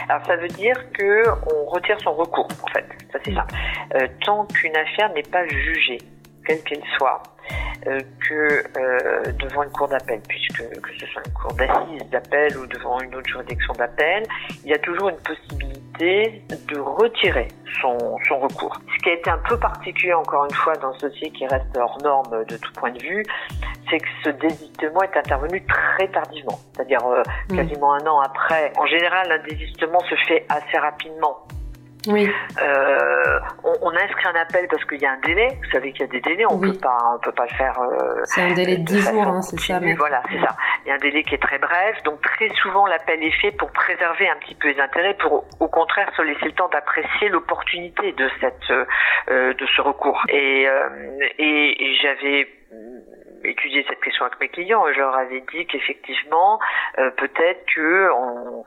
[0.09, 3.55] Alors ça veut dire que on retire son recours en fait, ça c'est simple.
[4.25, 5.99] tant qu'une affaire n'est pas jugée,
[6.47, 7.32] quelle qu'elle soit, euh,
[7.85, 12.67] que euh, devant une cour d'appel, puisque que ce soit une cour d'assises d'appel ou
[12.67, 14.25] devant une autre juridiction d'appel,
[14.65, 17.49] il y a toujours une possibilité de retirer
[17.81, 17.97] son,
[18.29, 18.77] son recours.
[18.97, 21.77] Ce qui a été un peu particulier encore une fois dans ce dossier qui reste
[21.77, 23.25] hors norme de tout point de vue,
[23.91, 27.57] c'est que ce désistement est intervenu très tardivement, c'est-à-dire euh, mmh.
[27.57, 28.73] quasiment un an après.
[28.79, 31.47] En général, un désistement se fait assez rapidement
[32.09, 32.29] oui.
[32.61, 35.49] Euh, on, on, inscrit un appel parce qu'il y a un délai.
[35.63, 37.79] Vous savez qu'il y a des délais, on peut pas, on peut pas le faire.
[37.81, 39.79] Euh, c'est un délai de 10 jours, hein, c'est ça.
[39.81, 39.95] Mais...
[39.95, 40.57] Voilà, c'est ça.
[40.85, 43.53] Il y a un délai qui est très bref, donc très souvent l'appel est fait
[43.53, 47.29] pour préserver un petit peu les intérêts, pour au contraire se laisser le temps d'apprécier
[47.29, 50.23] l'opportunité de cette, euh, de ce recours.
[50.29, 50.89] Et, euh,
[51.39, 52.49] et, et j'avais
[53.45, 54.85] étudié cette question avec mes clients.
[54.93, 56.61] Je leur avais dit qu'effectivement,
[56.99, 58.65] euh, peut-être que on,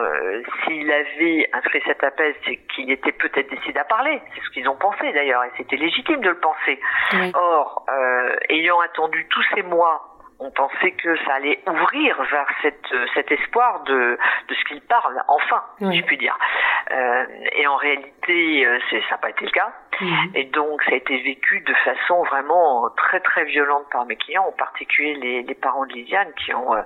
[0.00, 4.20] euh, s'il avait inscrit cet appel, c'est qu'il était peut-être décidé à parler.
[4.34, 6.80] C'est ce qu'ils ont pensé d'ailleurs, et c'était légitime de le penser.
[7.34, 10.08] Or, euh, ayant attendu tous ces mois
[10.44, 15.22] on pensait que ça allait ouvrir vers cette, cet espoir de, de ce qu'il parle,
[15.28, 16.36] enfin, si je puis dire.
[16.90, 19.72] Euh, et en réalité, euh, ça n'a pas été le cas.
[20.00, 20.30] Mhm.
[20.34, 24.44] Et donc, ça a été vécu de façon vraiment très très violente par mes clients,
[24.46, 26.82] en particulier les, les parents de Lisiane qui ont euh,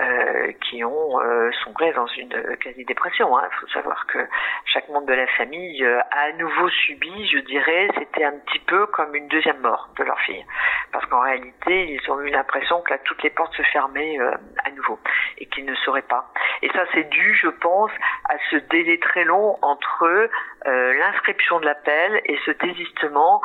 [0.00, 3.28] euh qui ont euh, sombré dans une quasi-dépression.
[3.38, 3.48] Il hein.
[3.60, 4.18] faut savoir que
[4.66, 8.86] chaque membre de la famille a à nouveau subi, je dirais, c'était un petit peu
[8.86, 10.44] comme une deuxième mort de leur fille,
[10.92, 14.18] parce qu'en réalité, ils ont eu l'impression que toutes les portes se fermaient
[14.64, 14.98] à nouveau
[15.38, 16.30] et qu'ils ne sauraient pas.
[16.62, 17.90] Et ça, c'est dû, je pense,
[18.28, 20.28] à ce délai très long entre euh,
[20.66, 23.40] l'inscription de l'appel et ce désistement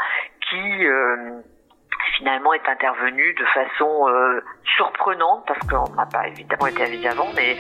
[0.50, 1.42] qui euh,
[2.18, 4.42] finalement est intervenu de façon euh,
[4.76, 7.56] surprenante parce qu'on n'a pas évidemment été avisé avant, mais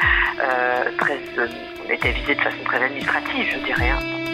[0.98, 1.20] très,
[1.86, 4.33] on a été avisé de façon très administrative, je dirais.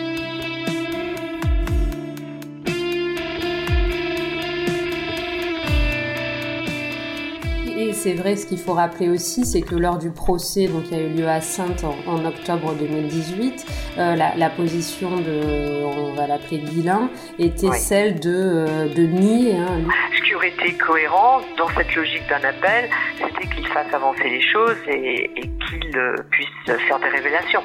[7.80, 10.96] Et, c'est vrai, ce qu'il faut rappeler aussi, c'est que lors du procès donc, qui
[10.96, 13.66] a eu lieu à Sainte en, octobre 2018,
[13.98, 19.56] euh, la, position de, on va l'appeler Guilain, était celle de, euh, de nier.
[19.56, 19.80] Hein,
[20.14, 24.42] ce qui aurait été cohérent dans cette logique d'un appel, c'était qu'il fasse avancer les
[24.42, 25.30] choses et,
[25.70, 27.64] qu'il euh, puisse faire des révélations.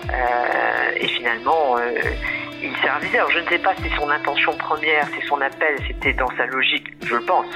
[0.96, 1.76] et finalement,
[2.64, 3.18] il s'est ravisé.
[3.18, 6.46] Alors je ne sais pas si son intention première, si son appel, c'était dans sa
[6.46, 7.46] logique, je le pense.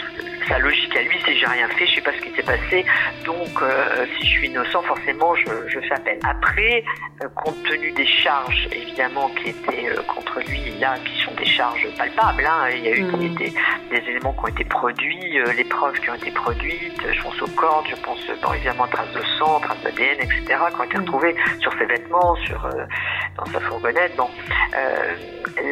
[0.49, 2.85] Sa logique à lui, c'est j'ai rien fait, je sais pas ce qui s'est passé,
[3.25, 6.19] donc euh, si je suis innocent, forcément, je, je fais appel.
[6.25, 6.85] Après,
[7.23, 11.45] euh, compte tenu des charges, évidemment, qui étaient euh, contre lui, là, qui sont des
[11.45, 13.35] charges palpables, hein, il y a eu mmh.
[13.35, 13.53] des,
[13.91, 17.49] des, éléments qui ont été produits, les preuves qui ont été produites, je pense aux
[17.49, 21.01] cordes, je pense bon, évidemment traces de sang, traces d'ADN, etc., qui ont été mmh.
[21.01, 22.69] retrouvées sur ses vêtements, sur,
[23.37, 24.17] dans sa fourgonnette.
[24.17, 24.31] Bon,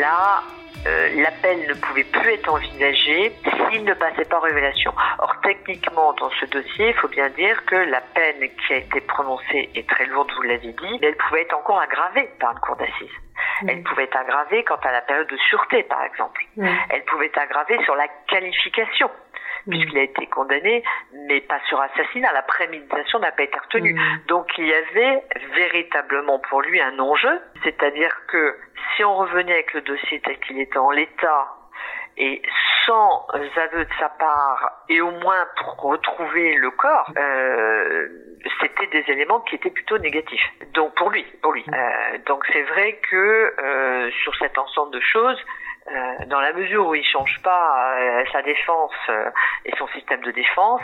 [0.01, 0.43] là,
[0.87, 3.33] euh, l'appel ne pouvait plus être envisagé
[3.71, 4.93] s'il ne passait pas en révélation.
[5.19, 9.01] Or, techniquement, dans ce dossier, il faut bien dire que la peine qui a été
[9.01, 12.61] prononcée est très lourde, vous l'avez dit, mais elle pouvait être encore aggravée par une
[12.61, 13.17] cour d'assises.
[13.67, 16.43] Elle pouvait être aggravée quant à la période de sûreté, par exemple.
[16.91, 19.11] Elle pouvait être aggravée sur la qualification
[19.69, 20.83] puisqu'il a été condamné,
[21.29, 22.33] mais pas sur assassinat.
[22.33, 23.99] La préméditation n'a pas été retenue.
[24.29, 25.23] Donc il y avait
[25.55, 28.57] véritablement pour lui un enjeu, c'est-à-dire que
[28.95, 31.57] si on revenait avec le dossier tel qu'il était en l'état,
[32.19, 32.41] et
[32.87, 33.27] sans
[33.57, 38.09] aveu de sa part, et au moins pour retrouver le corps, euh,
[38.61, 40.45] c'était des éléments qui étaient plutôt négatifs.
[40.73, 41.65] Donc pour lui, pour lui.
[41.69, 45.39] Euh, donc c'est vrai que euh, sur cet ensemble de choses,
[45.89, 49.31] euh, dans la mesure où il change pas euh, sa défense euh,
[49.65, 50.83] et son système de défense,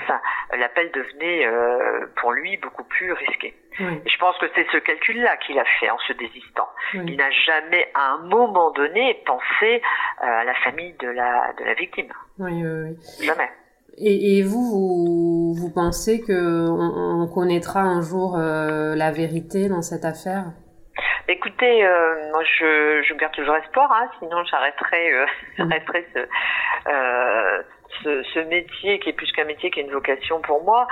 [0.56, 1.46] l'appel devenait
[2.20, 3.54] pour lui beaucoup plus risqué.
[3.78, 6.68] je pense que c'est ce calcul-là qu'il a fait en se désistant.
[6.94, 9.82] Il n'a jamais, à un moment donné, pensé
[10.18, 12.12] à la famille de la de la victime.
[12.38, 13.50] Oui, oui, Jamais.
[13.98, 19.82] Et, et vous, vous, vous, pensez que on, on connaîtra un jour la vérité dans
[19.82, 20.52] cette affaire?
[21.28, 25.26] Écoutez, euh, moi je, je garde toujours espoir, hein, sinon j'arrêterai, euh,
[26.14, 26.26] ce,
[26.88, 27.62] euh,
[28.02, 30.86] ce, ce, métier qui est plus qu'un métier, qui est une vocation pour moi.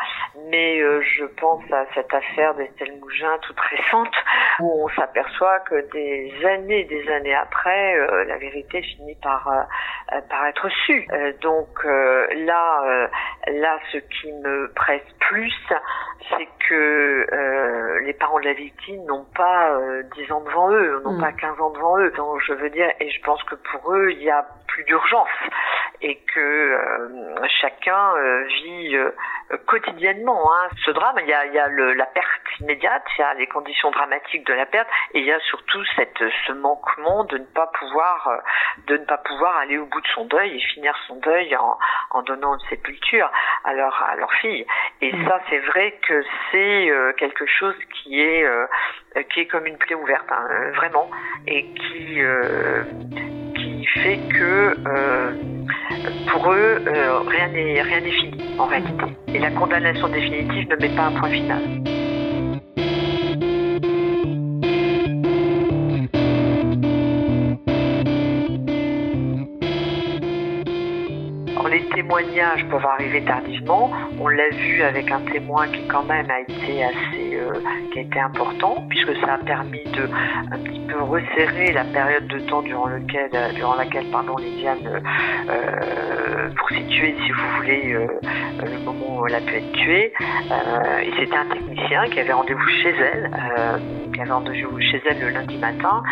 [0.51, 4.15] Mais euh, je pense à cette affaire d'Estelle Mougin toute récente,
[4.61, 10.21] où on s'aperçoit que des années, des années après, euh, la vérité finit par euh,
[10.29, 11.07] par être su.
[11.41, 13.09] donc là,
[13.47, 15.55] là, ce qui me presse plus,
[16.29, 19.79] c'est que les parents de la victime n'ont pas
[20.17, 21.21] 10 ans devant eux, n'ont mm.
[21.21, 22.11] pas 15 ans devant eux.
[22.17, 25.29] Donc je veux dire, et je pense que pour eux, il y a plus d'urgence
[26.03, 26.90] et que euh,
[27.61, 29.11] chacun euh, vit euh,
[29.67, 30.69] quotidiennement hein.
[30.85, 31.17] ce drame.
[31.21, 32.29] Il y a, il y a le, la perte
[32.61, 35.83] immédiate, il y a les conditions dramatiques de la perte, et il y a surtout
[35.97, 38.43] cette, ce manquement de ne pas pouvoir,
[38.87, 41.79] de ne pas pouvoir aller au bout de son deuil et finir son deuil en,
[42.11, 43.31] en donnant une sépulture
[43.65, 44.67] à leur, à leur fille.
[45.01, 45.29] Et mmh.
[45.29, 48.47] ça, c'est vrai que c'est quelque chose qui est,
[49.33, 51.11] qui est comme une plaie ouverte, hein, vraiment,
[51.47, 52.21] et qui
[53.87, 55.33] fait que euh,
[56.31, 59.05] pour eux, euh, rien n'est rien n'est fini en réalité.
[59.29, 61.63] Et la condamnation définitive ne met pas un point final.
[71.71, 73.91] les témoignages peuvent arriver tardivement.
[74.19, 77.30] On l'a vu avec un témoin qui quand même a été assez,
[77.93, 80.09] qui a été important, puisque ça a permis de
[80.53, 85.03] un petit peu resserrer la période de temps durant lequel, durant laquelle, pardon, Lydiane,
[85.49, 88.07] euh, pour situer, si vous voulez, euh,
[88.65, 90.13] le moment où elle a pu être tuée.
[90.51, 93.31] Euh, et c'était un technicien qui avait rendez-vous chez elle,
[94.13, 96.03] qui avait rendez-vous chez elle le lundi matin,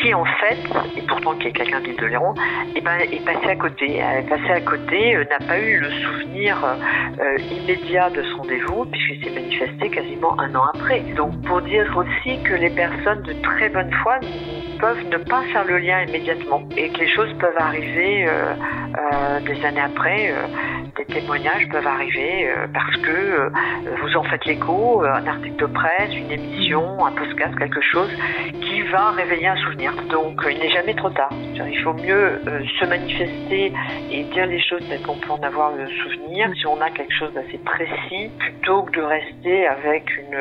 [0.00, 0.58] qui en fait,
[0.96, 2.34] et pourtant qui est quelqu'un de Léron,
[2.74, 3.96] et ben, est passé à côté.
[3.96, 8.38] Elle est passée à côté euh, n'a pas eu le souvenir euh, immédiat de son
[8.38, 10.75] rendez-vous puisqu'il s'est manifesté quasiment un an après.
[11.16, 14.20] Donc pour dire aussi que les personnes de très bonne foi
[14.78, 19.64] peuvent ne pas faire le lien immédiatement et que les choses peuvent arriver euh, des
[19.64, 20.34] années après.
[20.96, 23.50] des témoignages peuvent arriver parce que
[24.00, 28.10] vous en faites l'écho, un article de presse, une émission, un podcast, quelque chose
[28.60, 29.92] qui va réveiller un souvenir.
[30.10, 31.30] Donc il n'est jamais trop tard.
[31.32, 32.40] Il faut mieux
[32.80, 33.72] se manifester
[34.10, 37.32] et dire les choses qu'on peut en avoir le souvenir, si on a quelque chose
[37.34, 40.34] d'assez précis, plutôt que de rester avec une,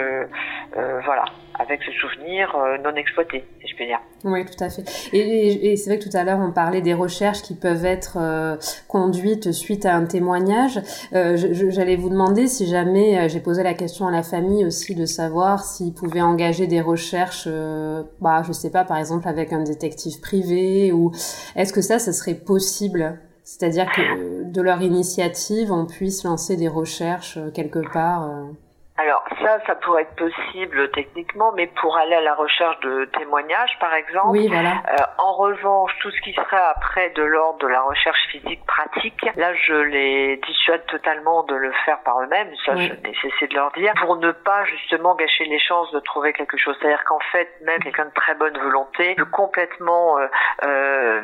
[0.78, 1.24] euh, voilà,
[1.58, 4.00] avec ce souvenir euh, non exploité, si je peux dire.
[4.26, 4.84] Oui, tout à fait.
[5.14, 8.58] Et, c'est vrai que tout à l'heure, on parlait des recherches qui peuvent être euh,
[8.88, 10.82] conduites suite à un témoignage.
[11.12, 15.64] J'allais vous demander si jamais, j'ai posé la question à la famille aussi de savoir
[15.64, 17.48] s'ils pouvaient engager des recherches,
[18.20, 21.12] bah, je sais pas, par exemple avec un détective privé, ou
[21.56, 23.20] est-ce que ça, ça serait possible?
[23.44, 28.28] C'est-à-dire que de leur initiative, on puisse lancer des recherches quelque part
[28.98, 33.78] alors ça, ça pourrait être possible techniquement, mais pour aller à la recherche de témoignages,
[33.82, 34.30] par exemple.
[34.30, 34.70] Oui, voilà.
[34.70, 39.22] Euh, en revanche, tout ce qui serait après de l'ordre de la recherche physique pratique,
[39.36, 42.50] là, je les dissuade totalement de le faire par eux-mêmes.
[42.66, 46.00] Ça, je n'ai cessé de leur dire, pour ne pas justement gâcher les chances de
[46.00, 46.78] trouver quelque chose.
[46.80, 50.28] C'est-à-dire qu'en fait, même quelqu'un de très bonne volonté peut complètement, euh,
[50.64, 51.22] euh,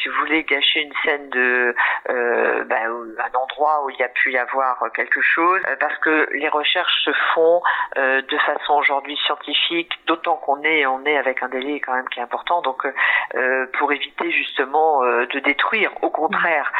[0.00, 1.74] si vous voulez, gâcher une scène de
[2.08, 5.98] euh, ben, un endroit où il y a pu y avoir quelque chose, euh, parce
[5.98, 7.62] que les recherches font
[7.96, 12.08] euh, de façon aujourd'hui scientifique, d'autant qu'on est on est avec un délai quand même
[12.08, 12.86] qui est important, donc
[13.34, 16.72] euh, pour éviter justement euh, de détruire, au contraire,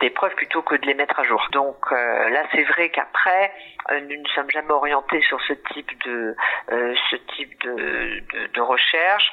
[0.00, 1.46] des preuves plutôt que de les mettre à jour.
[1.52, 3.52] Donc là, c'est vrai qu'après,
[3.90, 6.34] nous ne sommes jamais orientés sur ce type de
[6.68, 9.30] ce type de recherche,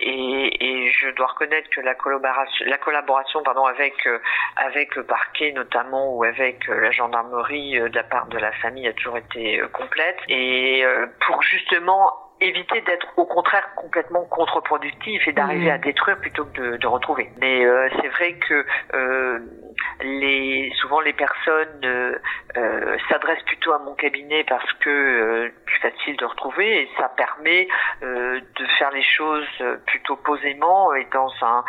[0.00, 4.08] et, et, je dois reconnaître que la collaboration, la collaboration pardon avec
[4.56, 8.92] avec le parquet notamment ou avec la gendarmerie de la part de la famille a
[8.92, 10.18] toujours été euh, complète.
[10.28, 15.74] Et euh, pour justement éviter d'être au contraire complètement contre-productif et d'arriver mmh.
[15.74, 17.30] à détruire plutôt que de, de retrouver.
[17.38, 19.38] Mais euh, c'est vrai que euh,
[20.02, 22.18] les souvent les personnes euh,
[22.56, 27.08] euh s'adressent plutôt à mon cabinet parce que euh, plus facile de retrouver et ça
[27.10, 27.68] permet
[28.02, 29.46] euh, de faire les choses
[29.86, 31.64] plutôt posément et dans un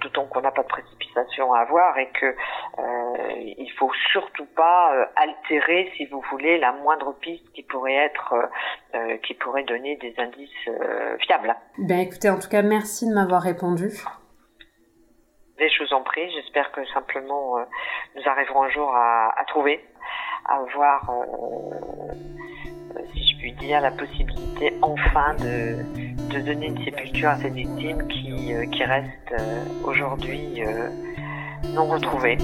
[0.00, 2.34] d'autant qu'on n'a pas de précipitation à avoir et que
[3.38, 8.34] il faut surtout pas altérer si vous voulez la moindre piste qui pourrait être
[9.22, 10.68] qui pourrait donner des indices
[11.20, 11.54] fiables.
[11.78, 13.90] Ben écoutez en tout cas merci de m'avoir répondu.
[15.58, 17.62] Je vous en prie, j'espère que simplement euh,
[18.14, 19.82] nous arriverons un jour à, à trouver,
[20.44, 22.12] à voir, euh,
[23.14, 28.06] si je puis dire, la possibilité enfin de, de donner une sépulture à cette victime
[28.08, 30.90] qui, euh, qui reste euh, aujourd'hui euh,
[31.74, 32.36] non retrouvée.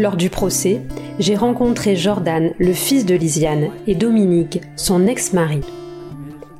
[0.00, 0.80] Lors du procès,
[1.18, 5.60] j'ai rencontré Jordan, le fils de Lisiane, et Dominique, son ex-mari.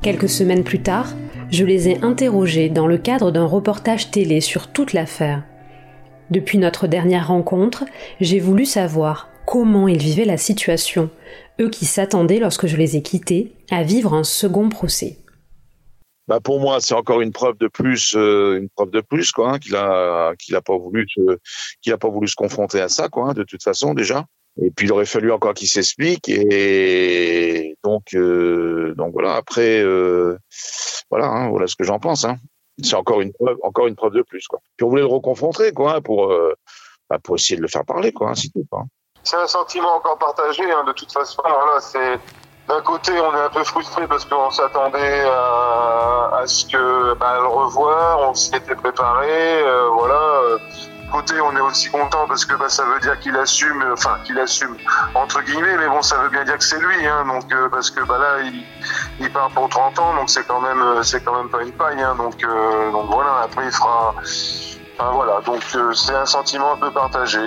[0.03, 1.15] Quelques semaines plus tard,
[1.51, 5.43] je les ai interrogés dans le cadre d'un reportage télé sur toute l'affaire.
[6.29, 7.87] Depuis notre dernière rencontre,
[8.21, 11.09] j'ai voulu savoir comment ils vivaient la situation,
[11.63, 15.17] eux qui s'attendaient lorsque je les ai quittés à vivre un second procès.
[16.31, 19.51] Bah pour moi, c'est encore une preuve de plus, euh, une preuve de plus, quoi,
[19.51, 21.05] hein, qu'il a, qu'il a pas voulu,
[21.83, 24.27] qu'il a pas voulu se confronter à ça, quoi, hein, de toute façon déjà.
[24.63, 30.39] Et puis il aurait fallu encore qu'il s'explique et donc euh, donc voilà après euh,
[31.09, 32.25] voilà hein, voilà ce que j'en pense.
[32.81, 34.61] C'est encore une preuve encore une preuve de plus quoi.
[34.77, 36.33] Puis on voulait le reconfronter quoi pour
[37.09, 38.85] bah, pour essayer de le faire parler quoi, ainsi tout quoi.
[39.25, 41.43] C'est un sentiment encore partagé de toute façon.
[41.43, 42.19] Voilà, c'est
[42.71, 47.47] d'un côté on est un peu frustré parce qu'on s'attendait à, ce que bah, le
[47.47, 50.59] revoir, on s'y était préparé, euh, voilà
[51.11, 54.39] côté, on est aussi content parce que bah, ça veut dire qu'il assume, enfin qu'il
[54.39, 54.77] assume
[55.15, 57.91] entre guillemets, mais bon, ça veut bien dire que c'est lui, hein, donc euh, parce
[57.91, 58.65] que bah là, il,
[59.21, 61.73] il, part pour 30 ans, donc c'est quand même, euh, c'est quand même pas une
[61.73, 63.43] paille, hein, donc euh, donc voilà.
[63.45, 64.15] Après, il fera.
[65.01, 65.63] Enfin, voilà, donc
[65.95, 67.41] c'est un sentiment un peu partagé.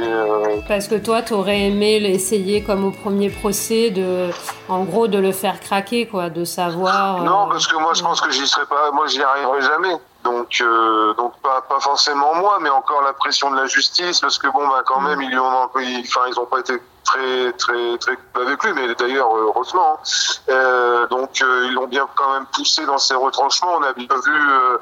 [0.68, 4.32] Parce que toi, tu aurais aimé l'essayer comme au premier procès, de,
[4.70, 7.22] en gros, de le faire craquer, quoi, de savoir.
[7.22, 9.96] Non, parce que moi, je pense que j'y serais pas, moi, j'y arriverai jamais.
[10.24, 14.40] Donc, euh, donc pas, pas forcément moi, mais encore la pression de la justice, parce
[14.40, 15.82] que bon, bah, quand même, ils ont, enfin,
[16.28, 20.00] ils ont pas été très, très, très avec lui, mais d'ailleurs, heureusement.
[20.00, 20.50] Hein.
[20.50, 23.76] Euh, donc, euh, ils l'ont bien quand même poussé dans ses retranchements.
[23.78, 24.78] On a bien vu euh,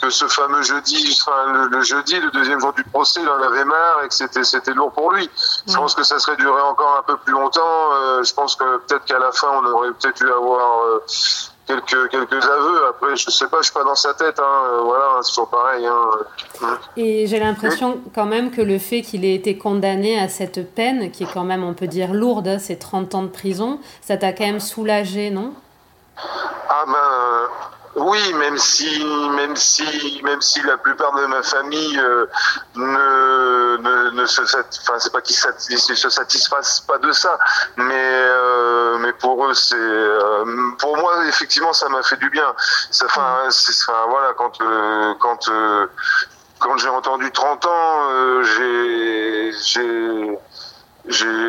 [0.00, 3.64] que ce fameux jeudi, enfin, le, jeudi, le deuxième jour du procès, il en avait
[3.64, 5.28] marre et que c'était, c'était lourd pour lui.
[5.66, 7.92] Je pense que ça serait duré encore un peu plus longtemps.
[7.92, 11.00] Euh, je pense que peut-être qu'à la fin, on aurait peut-être dû avoir
[11.70, 12.86] quelques, quelques aveux.
[12.88, 14.38] Après, je sais pas, je suis pas dans sa tête.
[14.38, 14.62] Hein.
[14.72, 15.86] Euh, voilà, c'est toujours pareil.
[15.86, 16.78] Hein.
[16.96, 21.10] Et j'ai l'impression quand même que le fait qu'il ait été condamné à cette peine,
[21.10, 24.16] qui est quand même, on peut dire, lourde, hein, c'est 30 ans de prison, ça
[24.16, 25.52] t'a quand même soulagé, non?
[26.68, 27.48] Ah ben
[27.96, 29.04] oui, même si,
[29.36, 32.26] même si, même si la plupart de ma famille euh,
[32.76, 37.36] ne, ne, ne, se, enfin c'est pas qu'ils se satisfassent pas de ça,
[37.76, 42.54] mais euh, mais pour eux c'est, euh, pour moi effectivement ça m'a fait du bien.
[42.92, 43.48] Ça, enfin,
[44.08, 45.86] voilà quand euh, quand euh,
[46.60, 50.38] quand j'ai entendu 30 ans, j'ai j'ai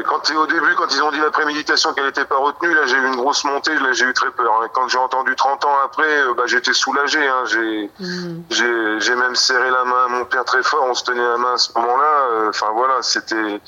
[0.07, 2.95] quand au début, quand ils ont dit la préméditation qu'elle n'était pas retenue, là j'ai
[2.95, 4.51] eu une grosse montée, là j'ai eu très peur.
[4.61, 4.67] Hein.
[4.73, 7.19] Quand j'ai entendu 30 ans après, euh, bah, j'étais soulagé.
[7.27, 7.43] Hein.
[7.45, 11.53] J'ai même serré la main à mon père très fort, on se tenait la main
[11.53, 12.27] à ce moment-là.
[12.31, 13.59] Euh, enfin voilà, c'était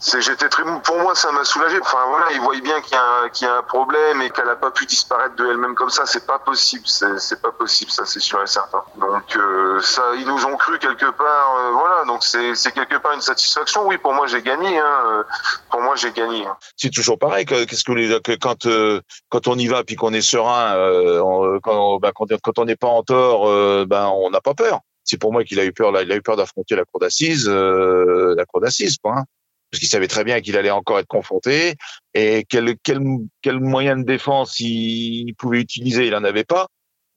[0.00, 3.46] j'étais très pour moi ça m'a soulagé enfin voilà il voyait bien qu'il y qu'il
[3.46, 6.26] y a un problème et qu'elle a pas pu disparaître de elle-même comme ça c'est
[6.26, 10.44] pas possible c'est, pas possible ça c'est sûr et certain donc euh, ça ils nous
[10.46, 14.26] ont cru quelque part euh, voilà donc c'est, quelque part une satisfaction oui pour moi
[14.26, 15.22] j'ai gagné hein, euh,
[15.70, 16.56] pour moi j'ai gagné hein.
[16.76, 17.44] C'est toujours pareil.
[17.44, 20.74] que- Qu'est-ce que, les- que quand euh, quand on y va puis qu'on est serein,
[20.76, 24.40] euh, on- quand, bah, quand, quand on n'est pas en tort, euh, ben on n'a
[24.40, 24.80] pas peur.
[25.04, 25.92] C'est pour moi qu'il a eu peur.
[25.92, 29.14] Là, il a eu peur d'affronter la cour d'assises, euh, la cour d'assises, quoi.
[29.18, 29.24] hein.
[29.70, 31.76] Parce qu'il savait très bien qu'il allait encore être confronté
[32.14, 33.00] et quel quel
[33.40, 36.66] quel moyen de défense il, pouvait utiliser, il en avait pas.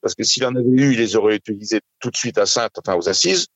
[0.02, 2.78] Parce que s'il en avait eu, il les aurait utilisés tout de suite à Sainte,
[2.78, 3.48] enfin aux assises.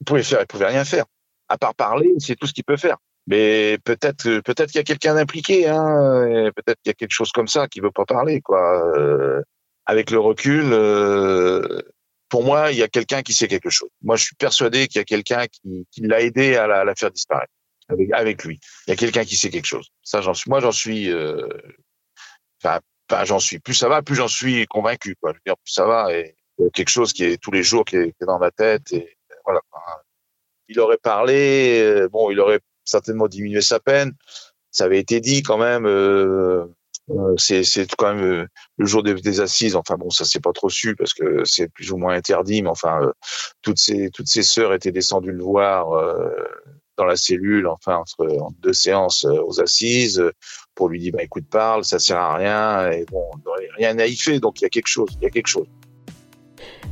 [0.00, 1.04] Il pouvait faire, il pouvait rien faire.
[1.48, 2.98] À part parler, c'est tout ce qu'il peut faire.
[3.26, 6.50] Mais peut-être, peut-être qu'il y a quelqu'un d'impliqué, hein.
[6.54, 8.96] Peut-être qu'il y a quelque chose comme ça qui veut pas parler, quoi.
[8.96, 9.42] Euh,
[9.86, 11.80] avec le recul, euh,
[12.28, 13.88] pour moi, il y a quelqu'un qui sait quelque chose.
[14.02, 16.84] Moi, je suis persuadé qu'il y a quelqu'un qui, qui l'a aidé à la, à
[16.84, 17.52] la faire disparaître
[17.88, 18.60] avec, avec lui.
[18.86, 19.88] Il y a quelqu'un qui sait quelque chose.
[20.02, 20.48] Ça, j'en suis.
[20.50, 21.10] Moi, j'en suis.
[21.10, 21.48] euh,
[22.62, 22.80] Enfin,
[23.24, 23.58] j'en suis.
[23.60, 25.32] Plus ça va, plus j'en suis convaincu, quoi.
[25.32, 26.34] Je veux dire, plus ça va, et
[26.74, 29.16] quelque chose qui est tous les jours qui est, qui est dans ma tête, et
[29.44, 29.60] voilà.
[30.68, 34.12] Il aurait parlé, euh, bon, il aurait certainement diminué sa peine.
[34.70, 35.86] Ça avait été dit quand même.
[35.86, 36.66] Euh,
[37.10, 37.62] euh, c'est
[37.96, 39.76] quand même euh, le jour des, des assises.
[39.76, 42.60] Enfin bon, ça c'est pas trop su parce que c'est plus ou moins interdit.
[42.62, 43.12] Mais enfin, euh,
[43.62, 45.92] toutes ses toutes ses sœurs étaient descendues le voir
[46.98, 47.66] dans la cellule.
[47.66, 48.26] Enfin entre,
[48.60, 50.32] deux séances euh, aux assises euh,
[50.74, 52.90] pour lui dire bah écoute parle, ça sert à rien.
[52.90, 53.24] Et bon,
[53.76, 54.40] rien à y faire.
[54.40, 55.10] Donc il y a quelque chose.
[55.20, 55.66] Il y a quelque chose.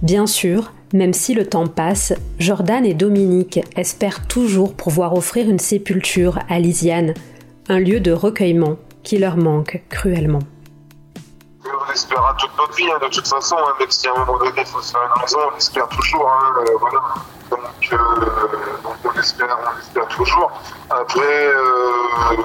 [0.03, 5.59] Bien sûr, même si le temps passe, Jordan et Dominique espèrent toujours pouvoir offrir une
[5.59, 7.15] sépulture à Lisiane,
[7.69, 10.41] un lieu de recueillement qui leur manque cruellement.
[11.89, 14.39] On espérera toute notre vie hein, de toute façon hein, même si à un moment
[14.39, 17.01] donné il faut se faire une raison on espère toujours hein, euh, voilà
[17.51, 17.61] donc,
[17.93, 17.97] euh,
[18.83, 20.51] donc on espère on espère toujours
[20.91, 22.37] après euh,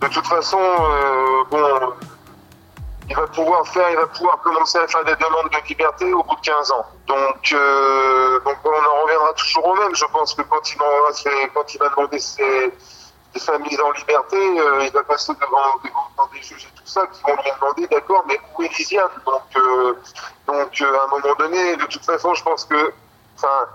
[0.00, 0.58] de toute façon
[1.50, 1.92] bon
[3.08, 6.22] il va pouvoir faire, il va pouvoir commencer à faire des demandes de liberté au
[6.22, 6.86] bout de 15 ans.
[7.08, 7.54] Donc,
[8.44, 9.94] donc on en reviendra toujours au même.
[9.94, 10.78] Je pense que quand il,
[11.12, 12.72] se- quand il va demander ses,
[13.34, 17.06] ses familles en liberté, euh, il va passer devant, devant des juges et tout ça
[17.06, 19.08] qui vont lui demander, d'accord, mais où est Lisiane?
[19.24, 19.94] Donc, euh,
[20.46, 22.92] donc euh, à un moment donné, de toute façon, je pense que,
[23.36, 23.68] enfin,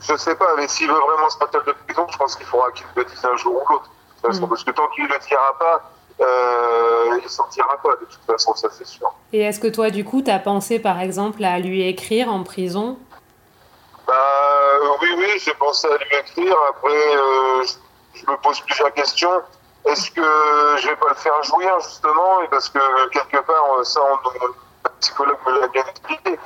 [0.00, 2.70] je sais pas, mais s'il veut vraiment se battre de prison, je pense qu'il faudra
[2.72, 3.90] qu'il le dise un jour ou l'autre.
[4.24, 4.48] Mhm.
[4.48, 8.54] Parce que tant qu'il ne le dira pas, euh, il sortira pas, de toute façon,
[8.54, 9.12] ça c'est sûr.
[9.32, 12.98] Et est-ce que toi, du coup, t'as pensé par exemple à lui écrire en prison?
[14.06, 14.14] Bah
[15.00, 16.56] oui, oui, j'ai pensé à lui écrire.
[16.70, 17.74] Après, euh, je,
[18.16, 19.42] je me pose plusieurs questions.
[19.84, 20.22] Est-ce que
[20.78, 24.38] je vais pas le faire jouir justement Et parce que quelque part, euh, ça, on,
[24.40, 24.54] le
[25.00, 26.38] psychologue me l'a bien expliqué,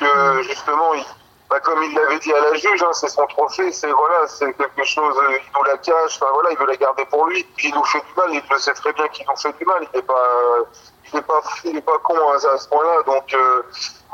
[0.00, 0.92] que justement,
[1.48, 4.52] bah, comme il l'avait dit à la juge, hein, c'est son trophée, c'est voilà, c'est
[4.54, 7.46] quelque chose, euh, il nous la cache, enfin voilà, il veut la garder pour lui.
[7.62, 9.86] Il nous fait du mal, il le sait très bien qu'il nous fait du mal.
[9.92, 10.58] Il n'est pas,
[11.12, 13.02] il n'est pas, il est pas con à, à ce point-là.
[13.06, 13.62] Donc euh,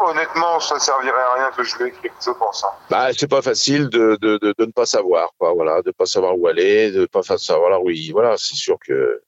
[0.00, 1.92] honnêtement, ça servirait à rien que je lui
[2.24, 2.64] je pense.
[2.64, 2.68] hein.
[2.90, 5.52] Bah, c'est pas facile de, de, de, de ne pas savoir, quoi.
[5.52, 8.10] Voilà, de pas savoir où aller, de pas fa- savoir là où il.
[8.12, 9.20] Voilà, c'est sûr que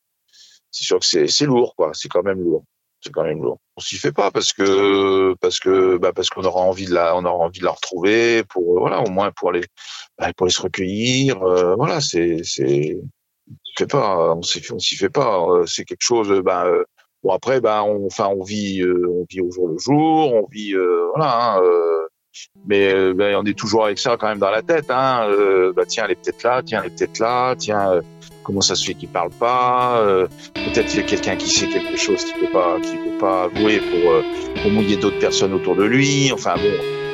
[0.70, 1.90] c'est sûr que c'est c'est lourd, quoi.
[1.94, 2.64] C'est quand même lourd.
[3.02, 3.58] C'est quand même lourd.
[3.76, 7.14] On s'y fait pas parce que parce que bah parce qu'on aura envie de la
[7.14, 9.64] on aura envie de la retrouver pour euh, voilà au moins pour aller
[10.18, 11.40] bah, pour aller se recueillir.
[11.42, 12.96] euh, voilà, c'est c'est
[13.76, 14.34] fait pas.
[14.34, 15.40] On s'y fait on s'y fait pas.
[15.46, 16.30] euh, C'est quelque chose.
[16.42, 16.84] Bah, euh,
[17.26, 20.34] bon après bah on enfin on vit euh, on vit au jour le jour.
[20.34, 21.56] On vit euh, voilà.
[21.56, 22.06] Hein, euh,
[22.66, 24.90] mais euh, ben, on est toujours avec ça quand même dans la tête.
[24.90, 25.26] Hein.
[25.74, 28.02] Bah, tiens, elle est peut-être là, tiens, elle est peut-être là, tiens, euh,
[28.42, 30.04] comment ça se fait qu'il parle pas
[30.54, 33.44] Peut-être qu'il y a quelqu'un qui sait quelque chose qui peut pas, qui peut pas
[33.44, 36.30] avouer pour, pour mouiller d'autres personnes autour de lui.
[36.30, 37.05] Enfin bon.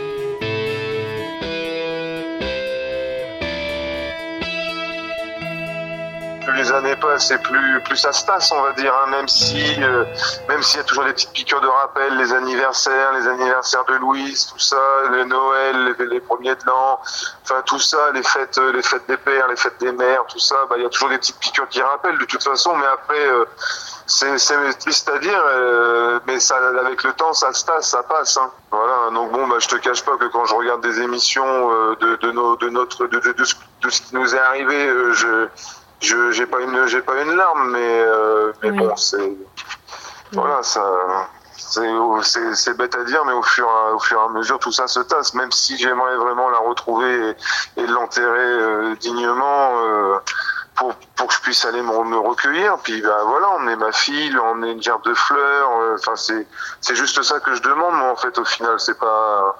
[6.72, 8.92] Les années passent et plus plus ça se tasse, on va dire.
[8.94, 10.04] hein, même si euh,
[10.48, 13.94] même s'il y a toujours des petites piqûres de rappel, les anniversaires, les anniversaires de
[13.94, 14.76] Louise, tout ça,
[15.10, 17.00] le Noël, les, premiers de l'an,
[17.42, 20.38] enfin tout ça, les fêtes, euh, les fêtes des pères, les fêtes des mères, tout
[20.38, 22.74] ça, bah il y a toujours des petites piqûres qui rappellent de toute façon.
[22.76, 23.44] Mais après, euh,
[24.06, 28.36] c'est triste à dire, euh, mais ça avec le temps, ça se tasse, ça passe.
[28.36, 28.50] Hein.
[28.70, 29.10] Voilà.
[29.12, 31.68] Donc bon, bah je te cache pas que quand je regarde des émissions
[32.00, 35.48] de de notre de, ce qui nous est arrivé, je
[36.02, 38.78] je j'ai pas une j'ai pas une larme mais euh, mais Oui.
[38.78, 39.32] bon c'est
[40.32, 40.82] voilà ça
[41.56, 41.88] c'est
[42.22, 44.58] c'est c'est bête à dire mais au fur et à, au fur et à mesure
[44.58, 45.32] tout ça se tasse.
[45.34, 47.34] Même si j'aimerais vraiment la retrouver
[47.76, 50.16] et, et l'enterrer euh, dignement euh,
[50.74, 53.92] pour pour que je puisse aller me, me recueillir puis bah voilà on est ma
[53.92, 56.46] fille on est une gerbe de fleurs euh, enfin c'est
[56.80, 58.78] c'est juste ça que je demande moi en fait au final.
[58.80, 59.56] C'est pas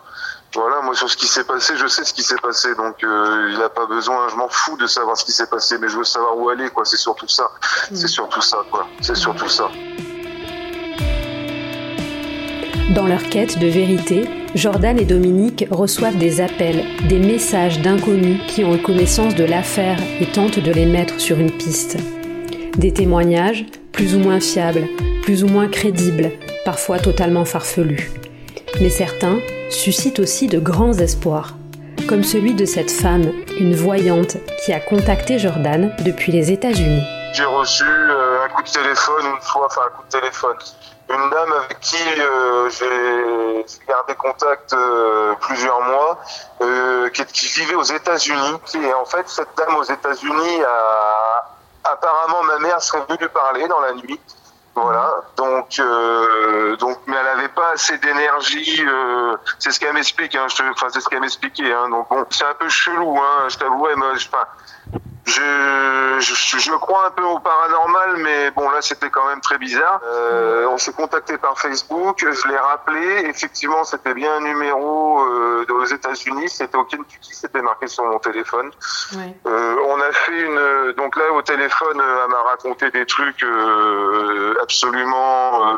[0.55, 3.48] Voilà, moi sur ce qui s'est passé, je sais ce qui s'est passé, donc euh,
[3.50, 4.28] il n'a pas besoin.
[4.28, 6.68] Je m'en fous de savoir ce qui s'est passé, mais je veux savoir où aller,
[6.68, 6.84] quoi.
[6.84, 7.50] C'est surtout ça.
[7.94, 8.86] C'est surtout ça, quoi.
[9.00, 9.70] C'est surtout ça.
[12.94, 18.64] Dans leur quête de vérité, Jordan et Dominique reçoivent des appels, des messages d'inconnus qui
[18.64, 21.96] ont connaissance de l'affaire et tentent de les mettre sur une piste.
[22.76, 24.86] Des témoignages, plus ou moins fiables,
[25.22, 26.32] plus ou moins crédibles,
[26.66, 28.11] parfois totalement farfelus.
[28.78, 29.38] Mais certains
[29.73, 31.55] suscitent aussi de grands espoirs,
[32.09, 37.03] comme celui de cette femme, une voyante, qui a contacté Jordan depuis les États-Unis.
[37.33, 40.57] J'ai reçu euh, un coup de téléphone une fois, enfin un coup de téléphone
[41.09, 46.18] une dame avec qui euh, j'ai gardé contact euh, plusieurs mois,
[47.12, 48.57] qui, qui, vivait aux États-Unis.
[48.83, 50.62] Et en fait, cette dame aux États-Unis
[51.85, 54.18] apparemment ma mère serait venue lui parler dans la nuit.
[54.75, 55.81] Voilà, donc,
[56.79, 58.83] donc, mais elle n'avait pas assez d'énergie.
[59.59, 60.35] c'est ce qu'elle m'explique.
[60.35, 61.73] Hein, enfin, c'est ce qu'elle m'expliquait.
[61.73, 63.18] Hein, donc bon, c'est un peu chelou.
[63.18, 63.87] Hein, je t'avoue.
[63.87, 64.47] Enfin,
[65.24, 65.41] je,
[66.20, 70.01] je, je, crois un peu au paranormal, mais bon là c'était quand même très bizarre.
[70.05, 73.24] Euh, on s'est contacté par Facebook, je l'ai rappelé.
[73.28, 78.18] Effectivement, c'était bien un numéro euh, aux États-Unis, c'était au Kentucky, c'était marqué sur mon
[78.18, 78.70] téléphone.
[79.14, 79.35] Ouais.
[79.47, 83.45] Euh, on a fait une, donc là au téléphone, elle m'a raconté des trucs
[84.61, 85.76] absolument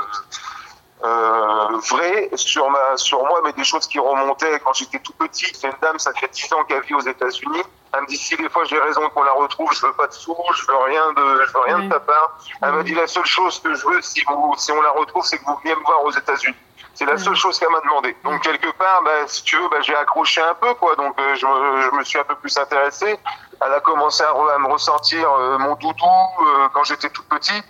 [1.04, 5.46] euh, vrai sur ma sur moi, mais des choses qui remontaient quand j'étais tout petit.
[5.54, 7.62] C'est une dame, ça fait 10 ans qu'elle vit aux États-Unis.
[7.92, 10.12] Elle me dit si des fois j'ai raison qu'on la retrouve, je veux pas de
[10.12, 12.38] sous, je veux rien de, je veux rien de ta part.
[12.62, 15.24] Elle m'a dit la seule chose que je veux si vous, si on la retrouve,
[15.24, 16.56] c'est que vous veniez me voir aux États-Unis.
[16.94, 18.16] C'est la seule chose qu'elle m'a demandé.
[18.22, 20.94] Donc quelque part, bah, si tu veux, bah, j'ai accroché un peu, quoi.
[20.94, 23.18] Donc euh, je, je, me suis un peu plus intéressé.
[23.60, 27.60] Elle a commencé à, à me ressortir euh, mon doudou euh, quand j'étais tout petit.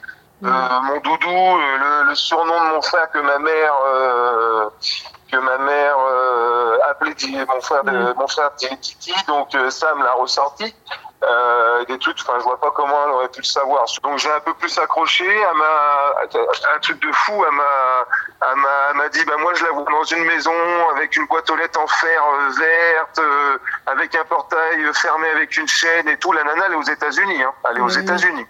[0.45, 4.68] Euh, mon doudou, le, le, surnom de mon frère que ma mère euh,
[5.32, 7.14] que ma mère euh, appelait
[7.49, 10.74] mon frère de, mon frère Titi, donc ça me l'a ressorti.
[11.24, 13.86] Euh, des trucs, enfin, je vois pas comment elle aurait pu le savoir.
[14.03, 15.24] Donc j'ai un peu plus accroché.
[15.24, 17.45] Elle m'a un truc de fou.
[17.49, 18.05] Elle m'a,
[18.53, 20.53] elle m'a, dit, bah moi je la vois dans une maison
[20.95, 25.57] avec une boîte aux lettres en fer euh, verte, euh, avec un portail fermé avec
[25.57, 26.32] une chaîne et tout.
[26.32, 27.42] La nana elle est aux États-Unis.
[27.42, 27.53] Hein.
[27.70, 28.47] Elle est aux États-Unis.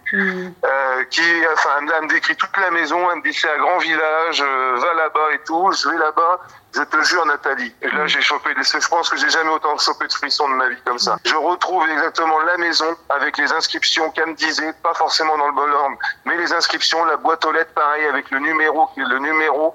[1.09, 1.21] qui,
[1.53, 3.09] enfin, elle me décrit toute la maison.
[3.11, 4.41] Elle me dit c'est un grand village.
[4.41, 5.71] va là-bas et tout.
[5.71, 6.39] Je vais là-bas.
[6.75, 7.73] Je te jure, Nathalie.
[7.81, 10.55] Et là, j'ai chopé des, je pense que j'ai jamais autant chopé de frissons de
[10.55, 11.17] ma vie comme ça.
[11.23, 15.53] Je retrouve exactement la maison avec les inscriptions qu'elle me disait, pas forcément dans le
[15.53, 19.73] bon ordre, mais les inscriptions, la boîte aux lettres, pareil, avec le numéro, le numéro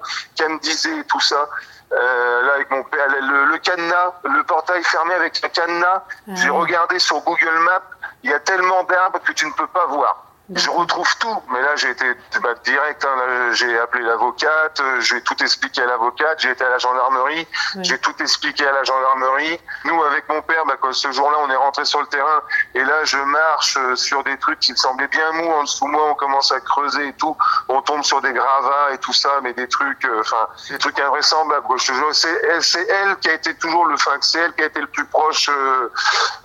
[0.61, 1.47] disait et tout ça.
[1.93, 6.03] Euh, là, avec mon père, le, le, cadenas, le portail fermé avec le cadenas.
[6.35, 7.81] J'ai regardé sur Google Maps.
[8.23, 10.30] Il y a tellement d'arbres que tu ne peux pas voir.
[10.53, 12.05] Je retrouve tout, mais là j'ai été
[12.41, 13.05] bah, direct.
[13.05, 17.47] Hein, j'ai appelé l'avocate, euh, j'ai tout expliqué à l'avocate, j'ai été à la gendarmerie,
[17.79, 19.59] j'ai tout expliqué à la gendarmerie.
[19.85, 22.41] Nous, avec mon père, bah, ce jour-là, on est rentré sur le terrain,
[22.75, 25.85] et là je marche euh, sur des trucs qui me semblaient bien mous en dessous
[25.85, 26.09] de moi.
[26.09, 27.37] On commence à creuser et tout,
[27.69, 30.99] on tombe sur des gravats et tout ça, mais des trucs, euh, enfin, des trucs
[30.99, 31.65] invraisemblables.
[32.11, 34.81] C'est elle, c'est elle qui a été toujours le, enfin, c'est elle qui a été
[34.81, 35.49] le plus proche.
[35.49, 35.89] Euh,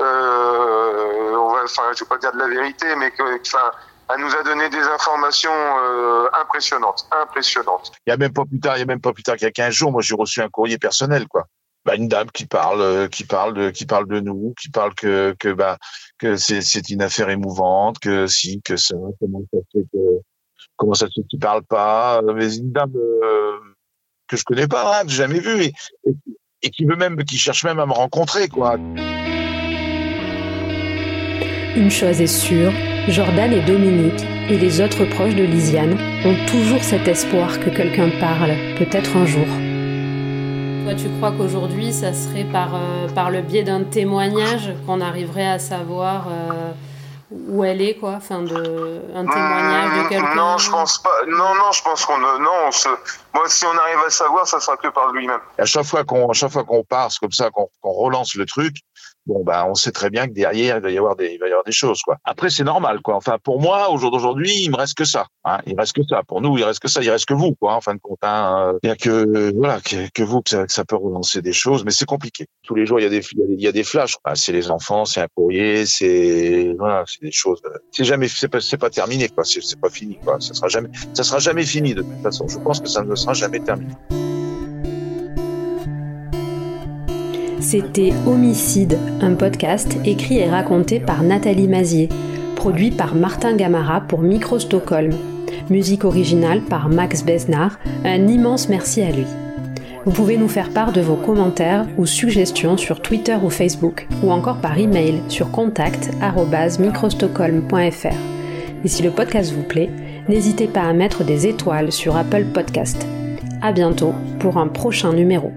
[0.00, 3.72] euh, enfin, je vais pas dire de la vérité, mais que, enfin
[4.12, 7.92] elle nous a donné des informations euh, impressionnantes, impressionnantes.
[8.06, 9.46] Il y a même pas plus tard, il y a même pas plus tard qu'il
[9.46, 11.46] y a 15 jours, moi j'ai reçu un courrier personnel quoi.
[11.84, 14.94] Bah, une dame qui parle, euh, qui parle de, qui parle de nous, qui parle
[14.94, 15.78] que que bah
[16.18, 19.98] que c'est c'est une affaire émouvante, que si que ça, comment ça se fait que
[20.76, 23.58] comment ça se fait qu'il parle pas, mais une dame euh,
[24.28, 25.72] que je connais pas, hein, que j'ai jamais vue et,
[26.04, 26.12] et,
[26.62, 28.74] et, qui veut même, qui cherche même à me rencontrer quoi.
[31.76, 32.72] Une chose est sûre,
[33.08, 38.10] Jordan et Dominique et les autres proches de Lisiane ont toujours cet espoir que quelqu'un
[38.18, 39.46] parle, peut-être un jour.
[40.84, 45.46] Toi, tu crois qu'aujourd'hui, ça serait par, euh, par le biais d'un témoignage qu'on arriverait
[45.46, 46.72] à savoir euh,
[47.30, 48.14] où elle est, quoi?
[48.16, 50.34] Enfin, de, un témoignage de quelqu'un?
[50.34, 51.10] Non, je pense pas.
[51.28, 52.18] Non, non, je pense qu'on.
[52.18, 52.88] Non, on se...
[53.34, 55.40] Moi, si on arrive à savoir, ça sera que par lui-même.
[55.58, 58.78] À chaque fois qu'on, à chaque fois qu'on part, comme ça, qu'on relance le truc,
[59.26, 61.46] bon bah on sait très bien que derrière il va y avoir des il va
[61.46, 62.16] y avoir des choses quoi.
[62.24, 63.16] Après c'est normal quoi.
[63.16, 65.26] Enfin pour moi au jour d'aujourd'hui il me reste que ça.
[65.44, 65.58] Hein.
[65.66, 66.22] Il reste que ça.
[66.26, 67.02] Pour nous il reste que ça.
[67.02, 67.74] Il reste que vous quoi.
[67.74, 68.18] En fin de compte.
[68.22, 68.74] Hein.
[68.82, 71.84] Il y a que voilà que, vous que ça, que ça, peut relancer des choses,
[71.84, 72.46] mais c'est compliqué.
[72.62, 74.16] Tous les jours il y a des il y a des, flashs.
[74.24, 77.60] Ah, c'est les enfants, c'est un courrier, c'est voilà c'est des choses.
[77.90, 79.44] C'est jamais c'est pas c'est pas terminé quoi.
[79.44, 80.40] C'est pas fini quoi.
[80.40, 82.46] Ça sera jamais ça sera jamais fini de toute façon.
[82.48, 83.94] Je pense que ça ne sera jamais terminé.
[87.60, 92.08] C'était Homicide, un podcast écrit et raconté par Nathalie Mazier,
[92.54, 95.12] produit par Martin Gamara pour Micro Stockholm.
[95.70, 99.26] Musique originale par Max Besnard, un immense merci à lui.
[100.04, 104.30] Vous pouvez nous faire part de vos commentaires ou suggestions sur Twitter ou Facebook, ou
[104.30, 108.16] encore par email sur contact@microstockholm.fr.
[108.84, 109.90] Et si le podcast vous plaît,
[110.28, 113.04] n'hésitez pas à mettre des étoiles sur Apple Podcast.
[113.62, 115.50] À bientôt pour un prochain numéro.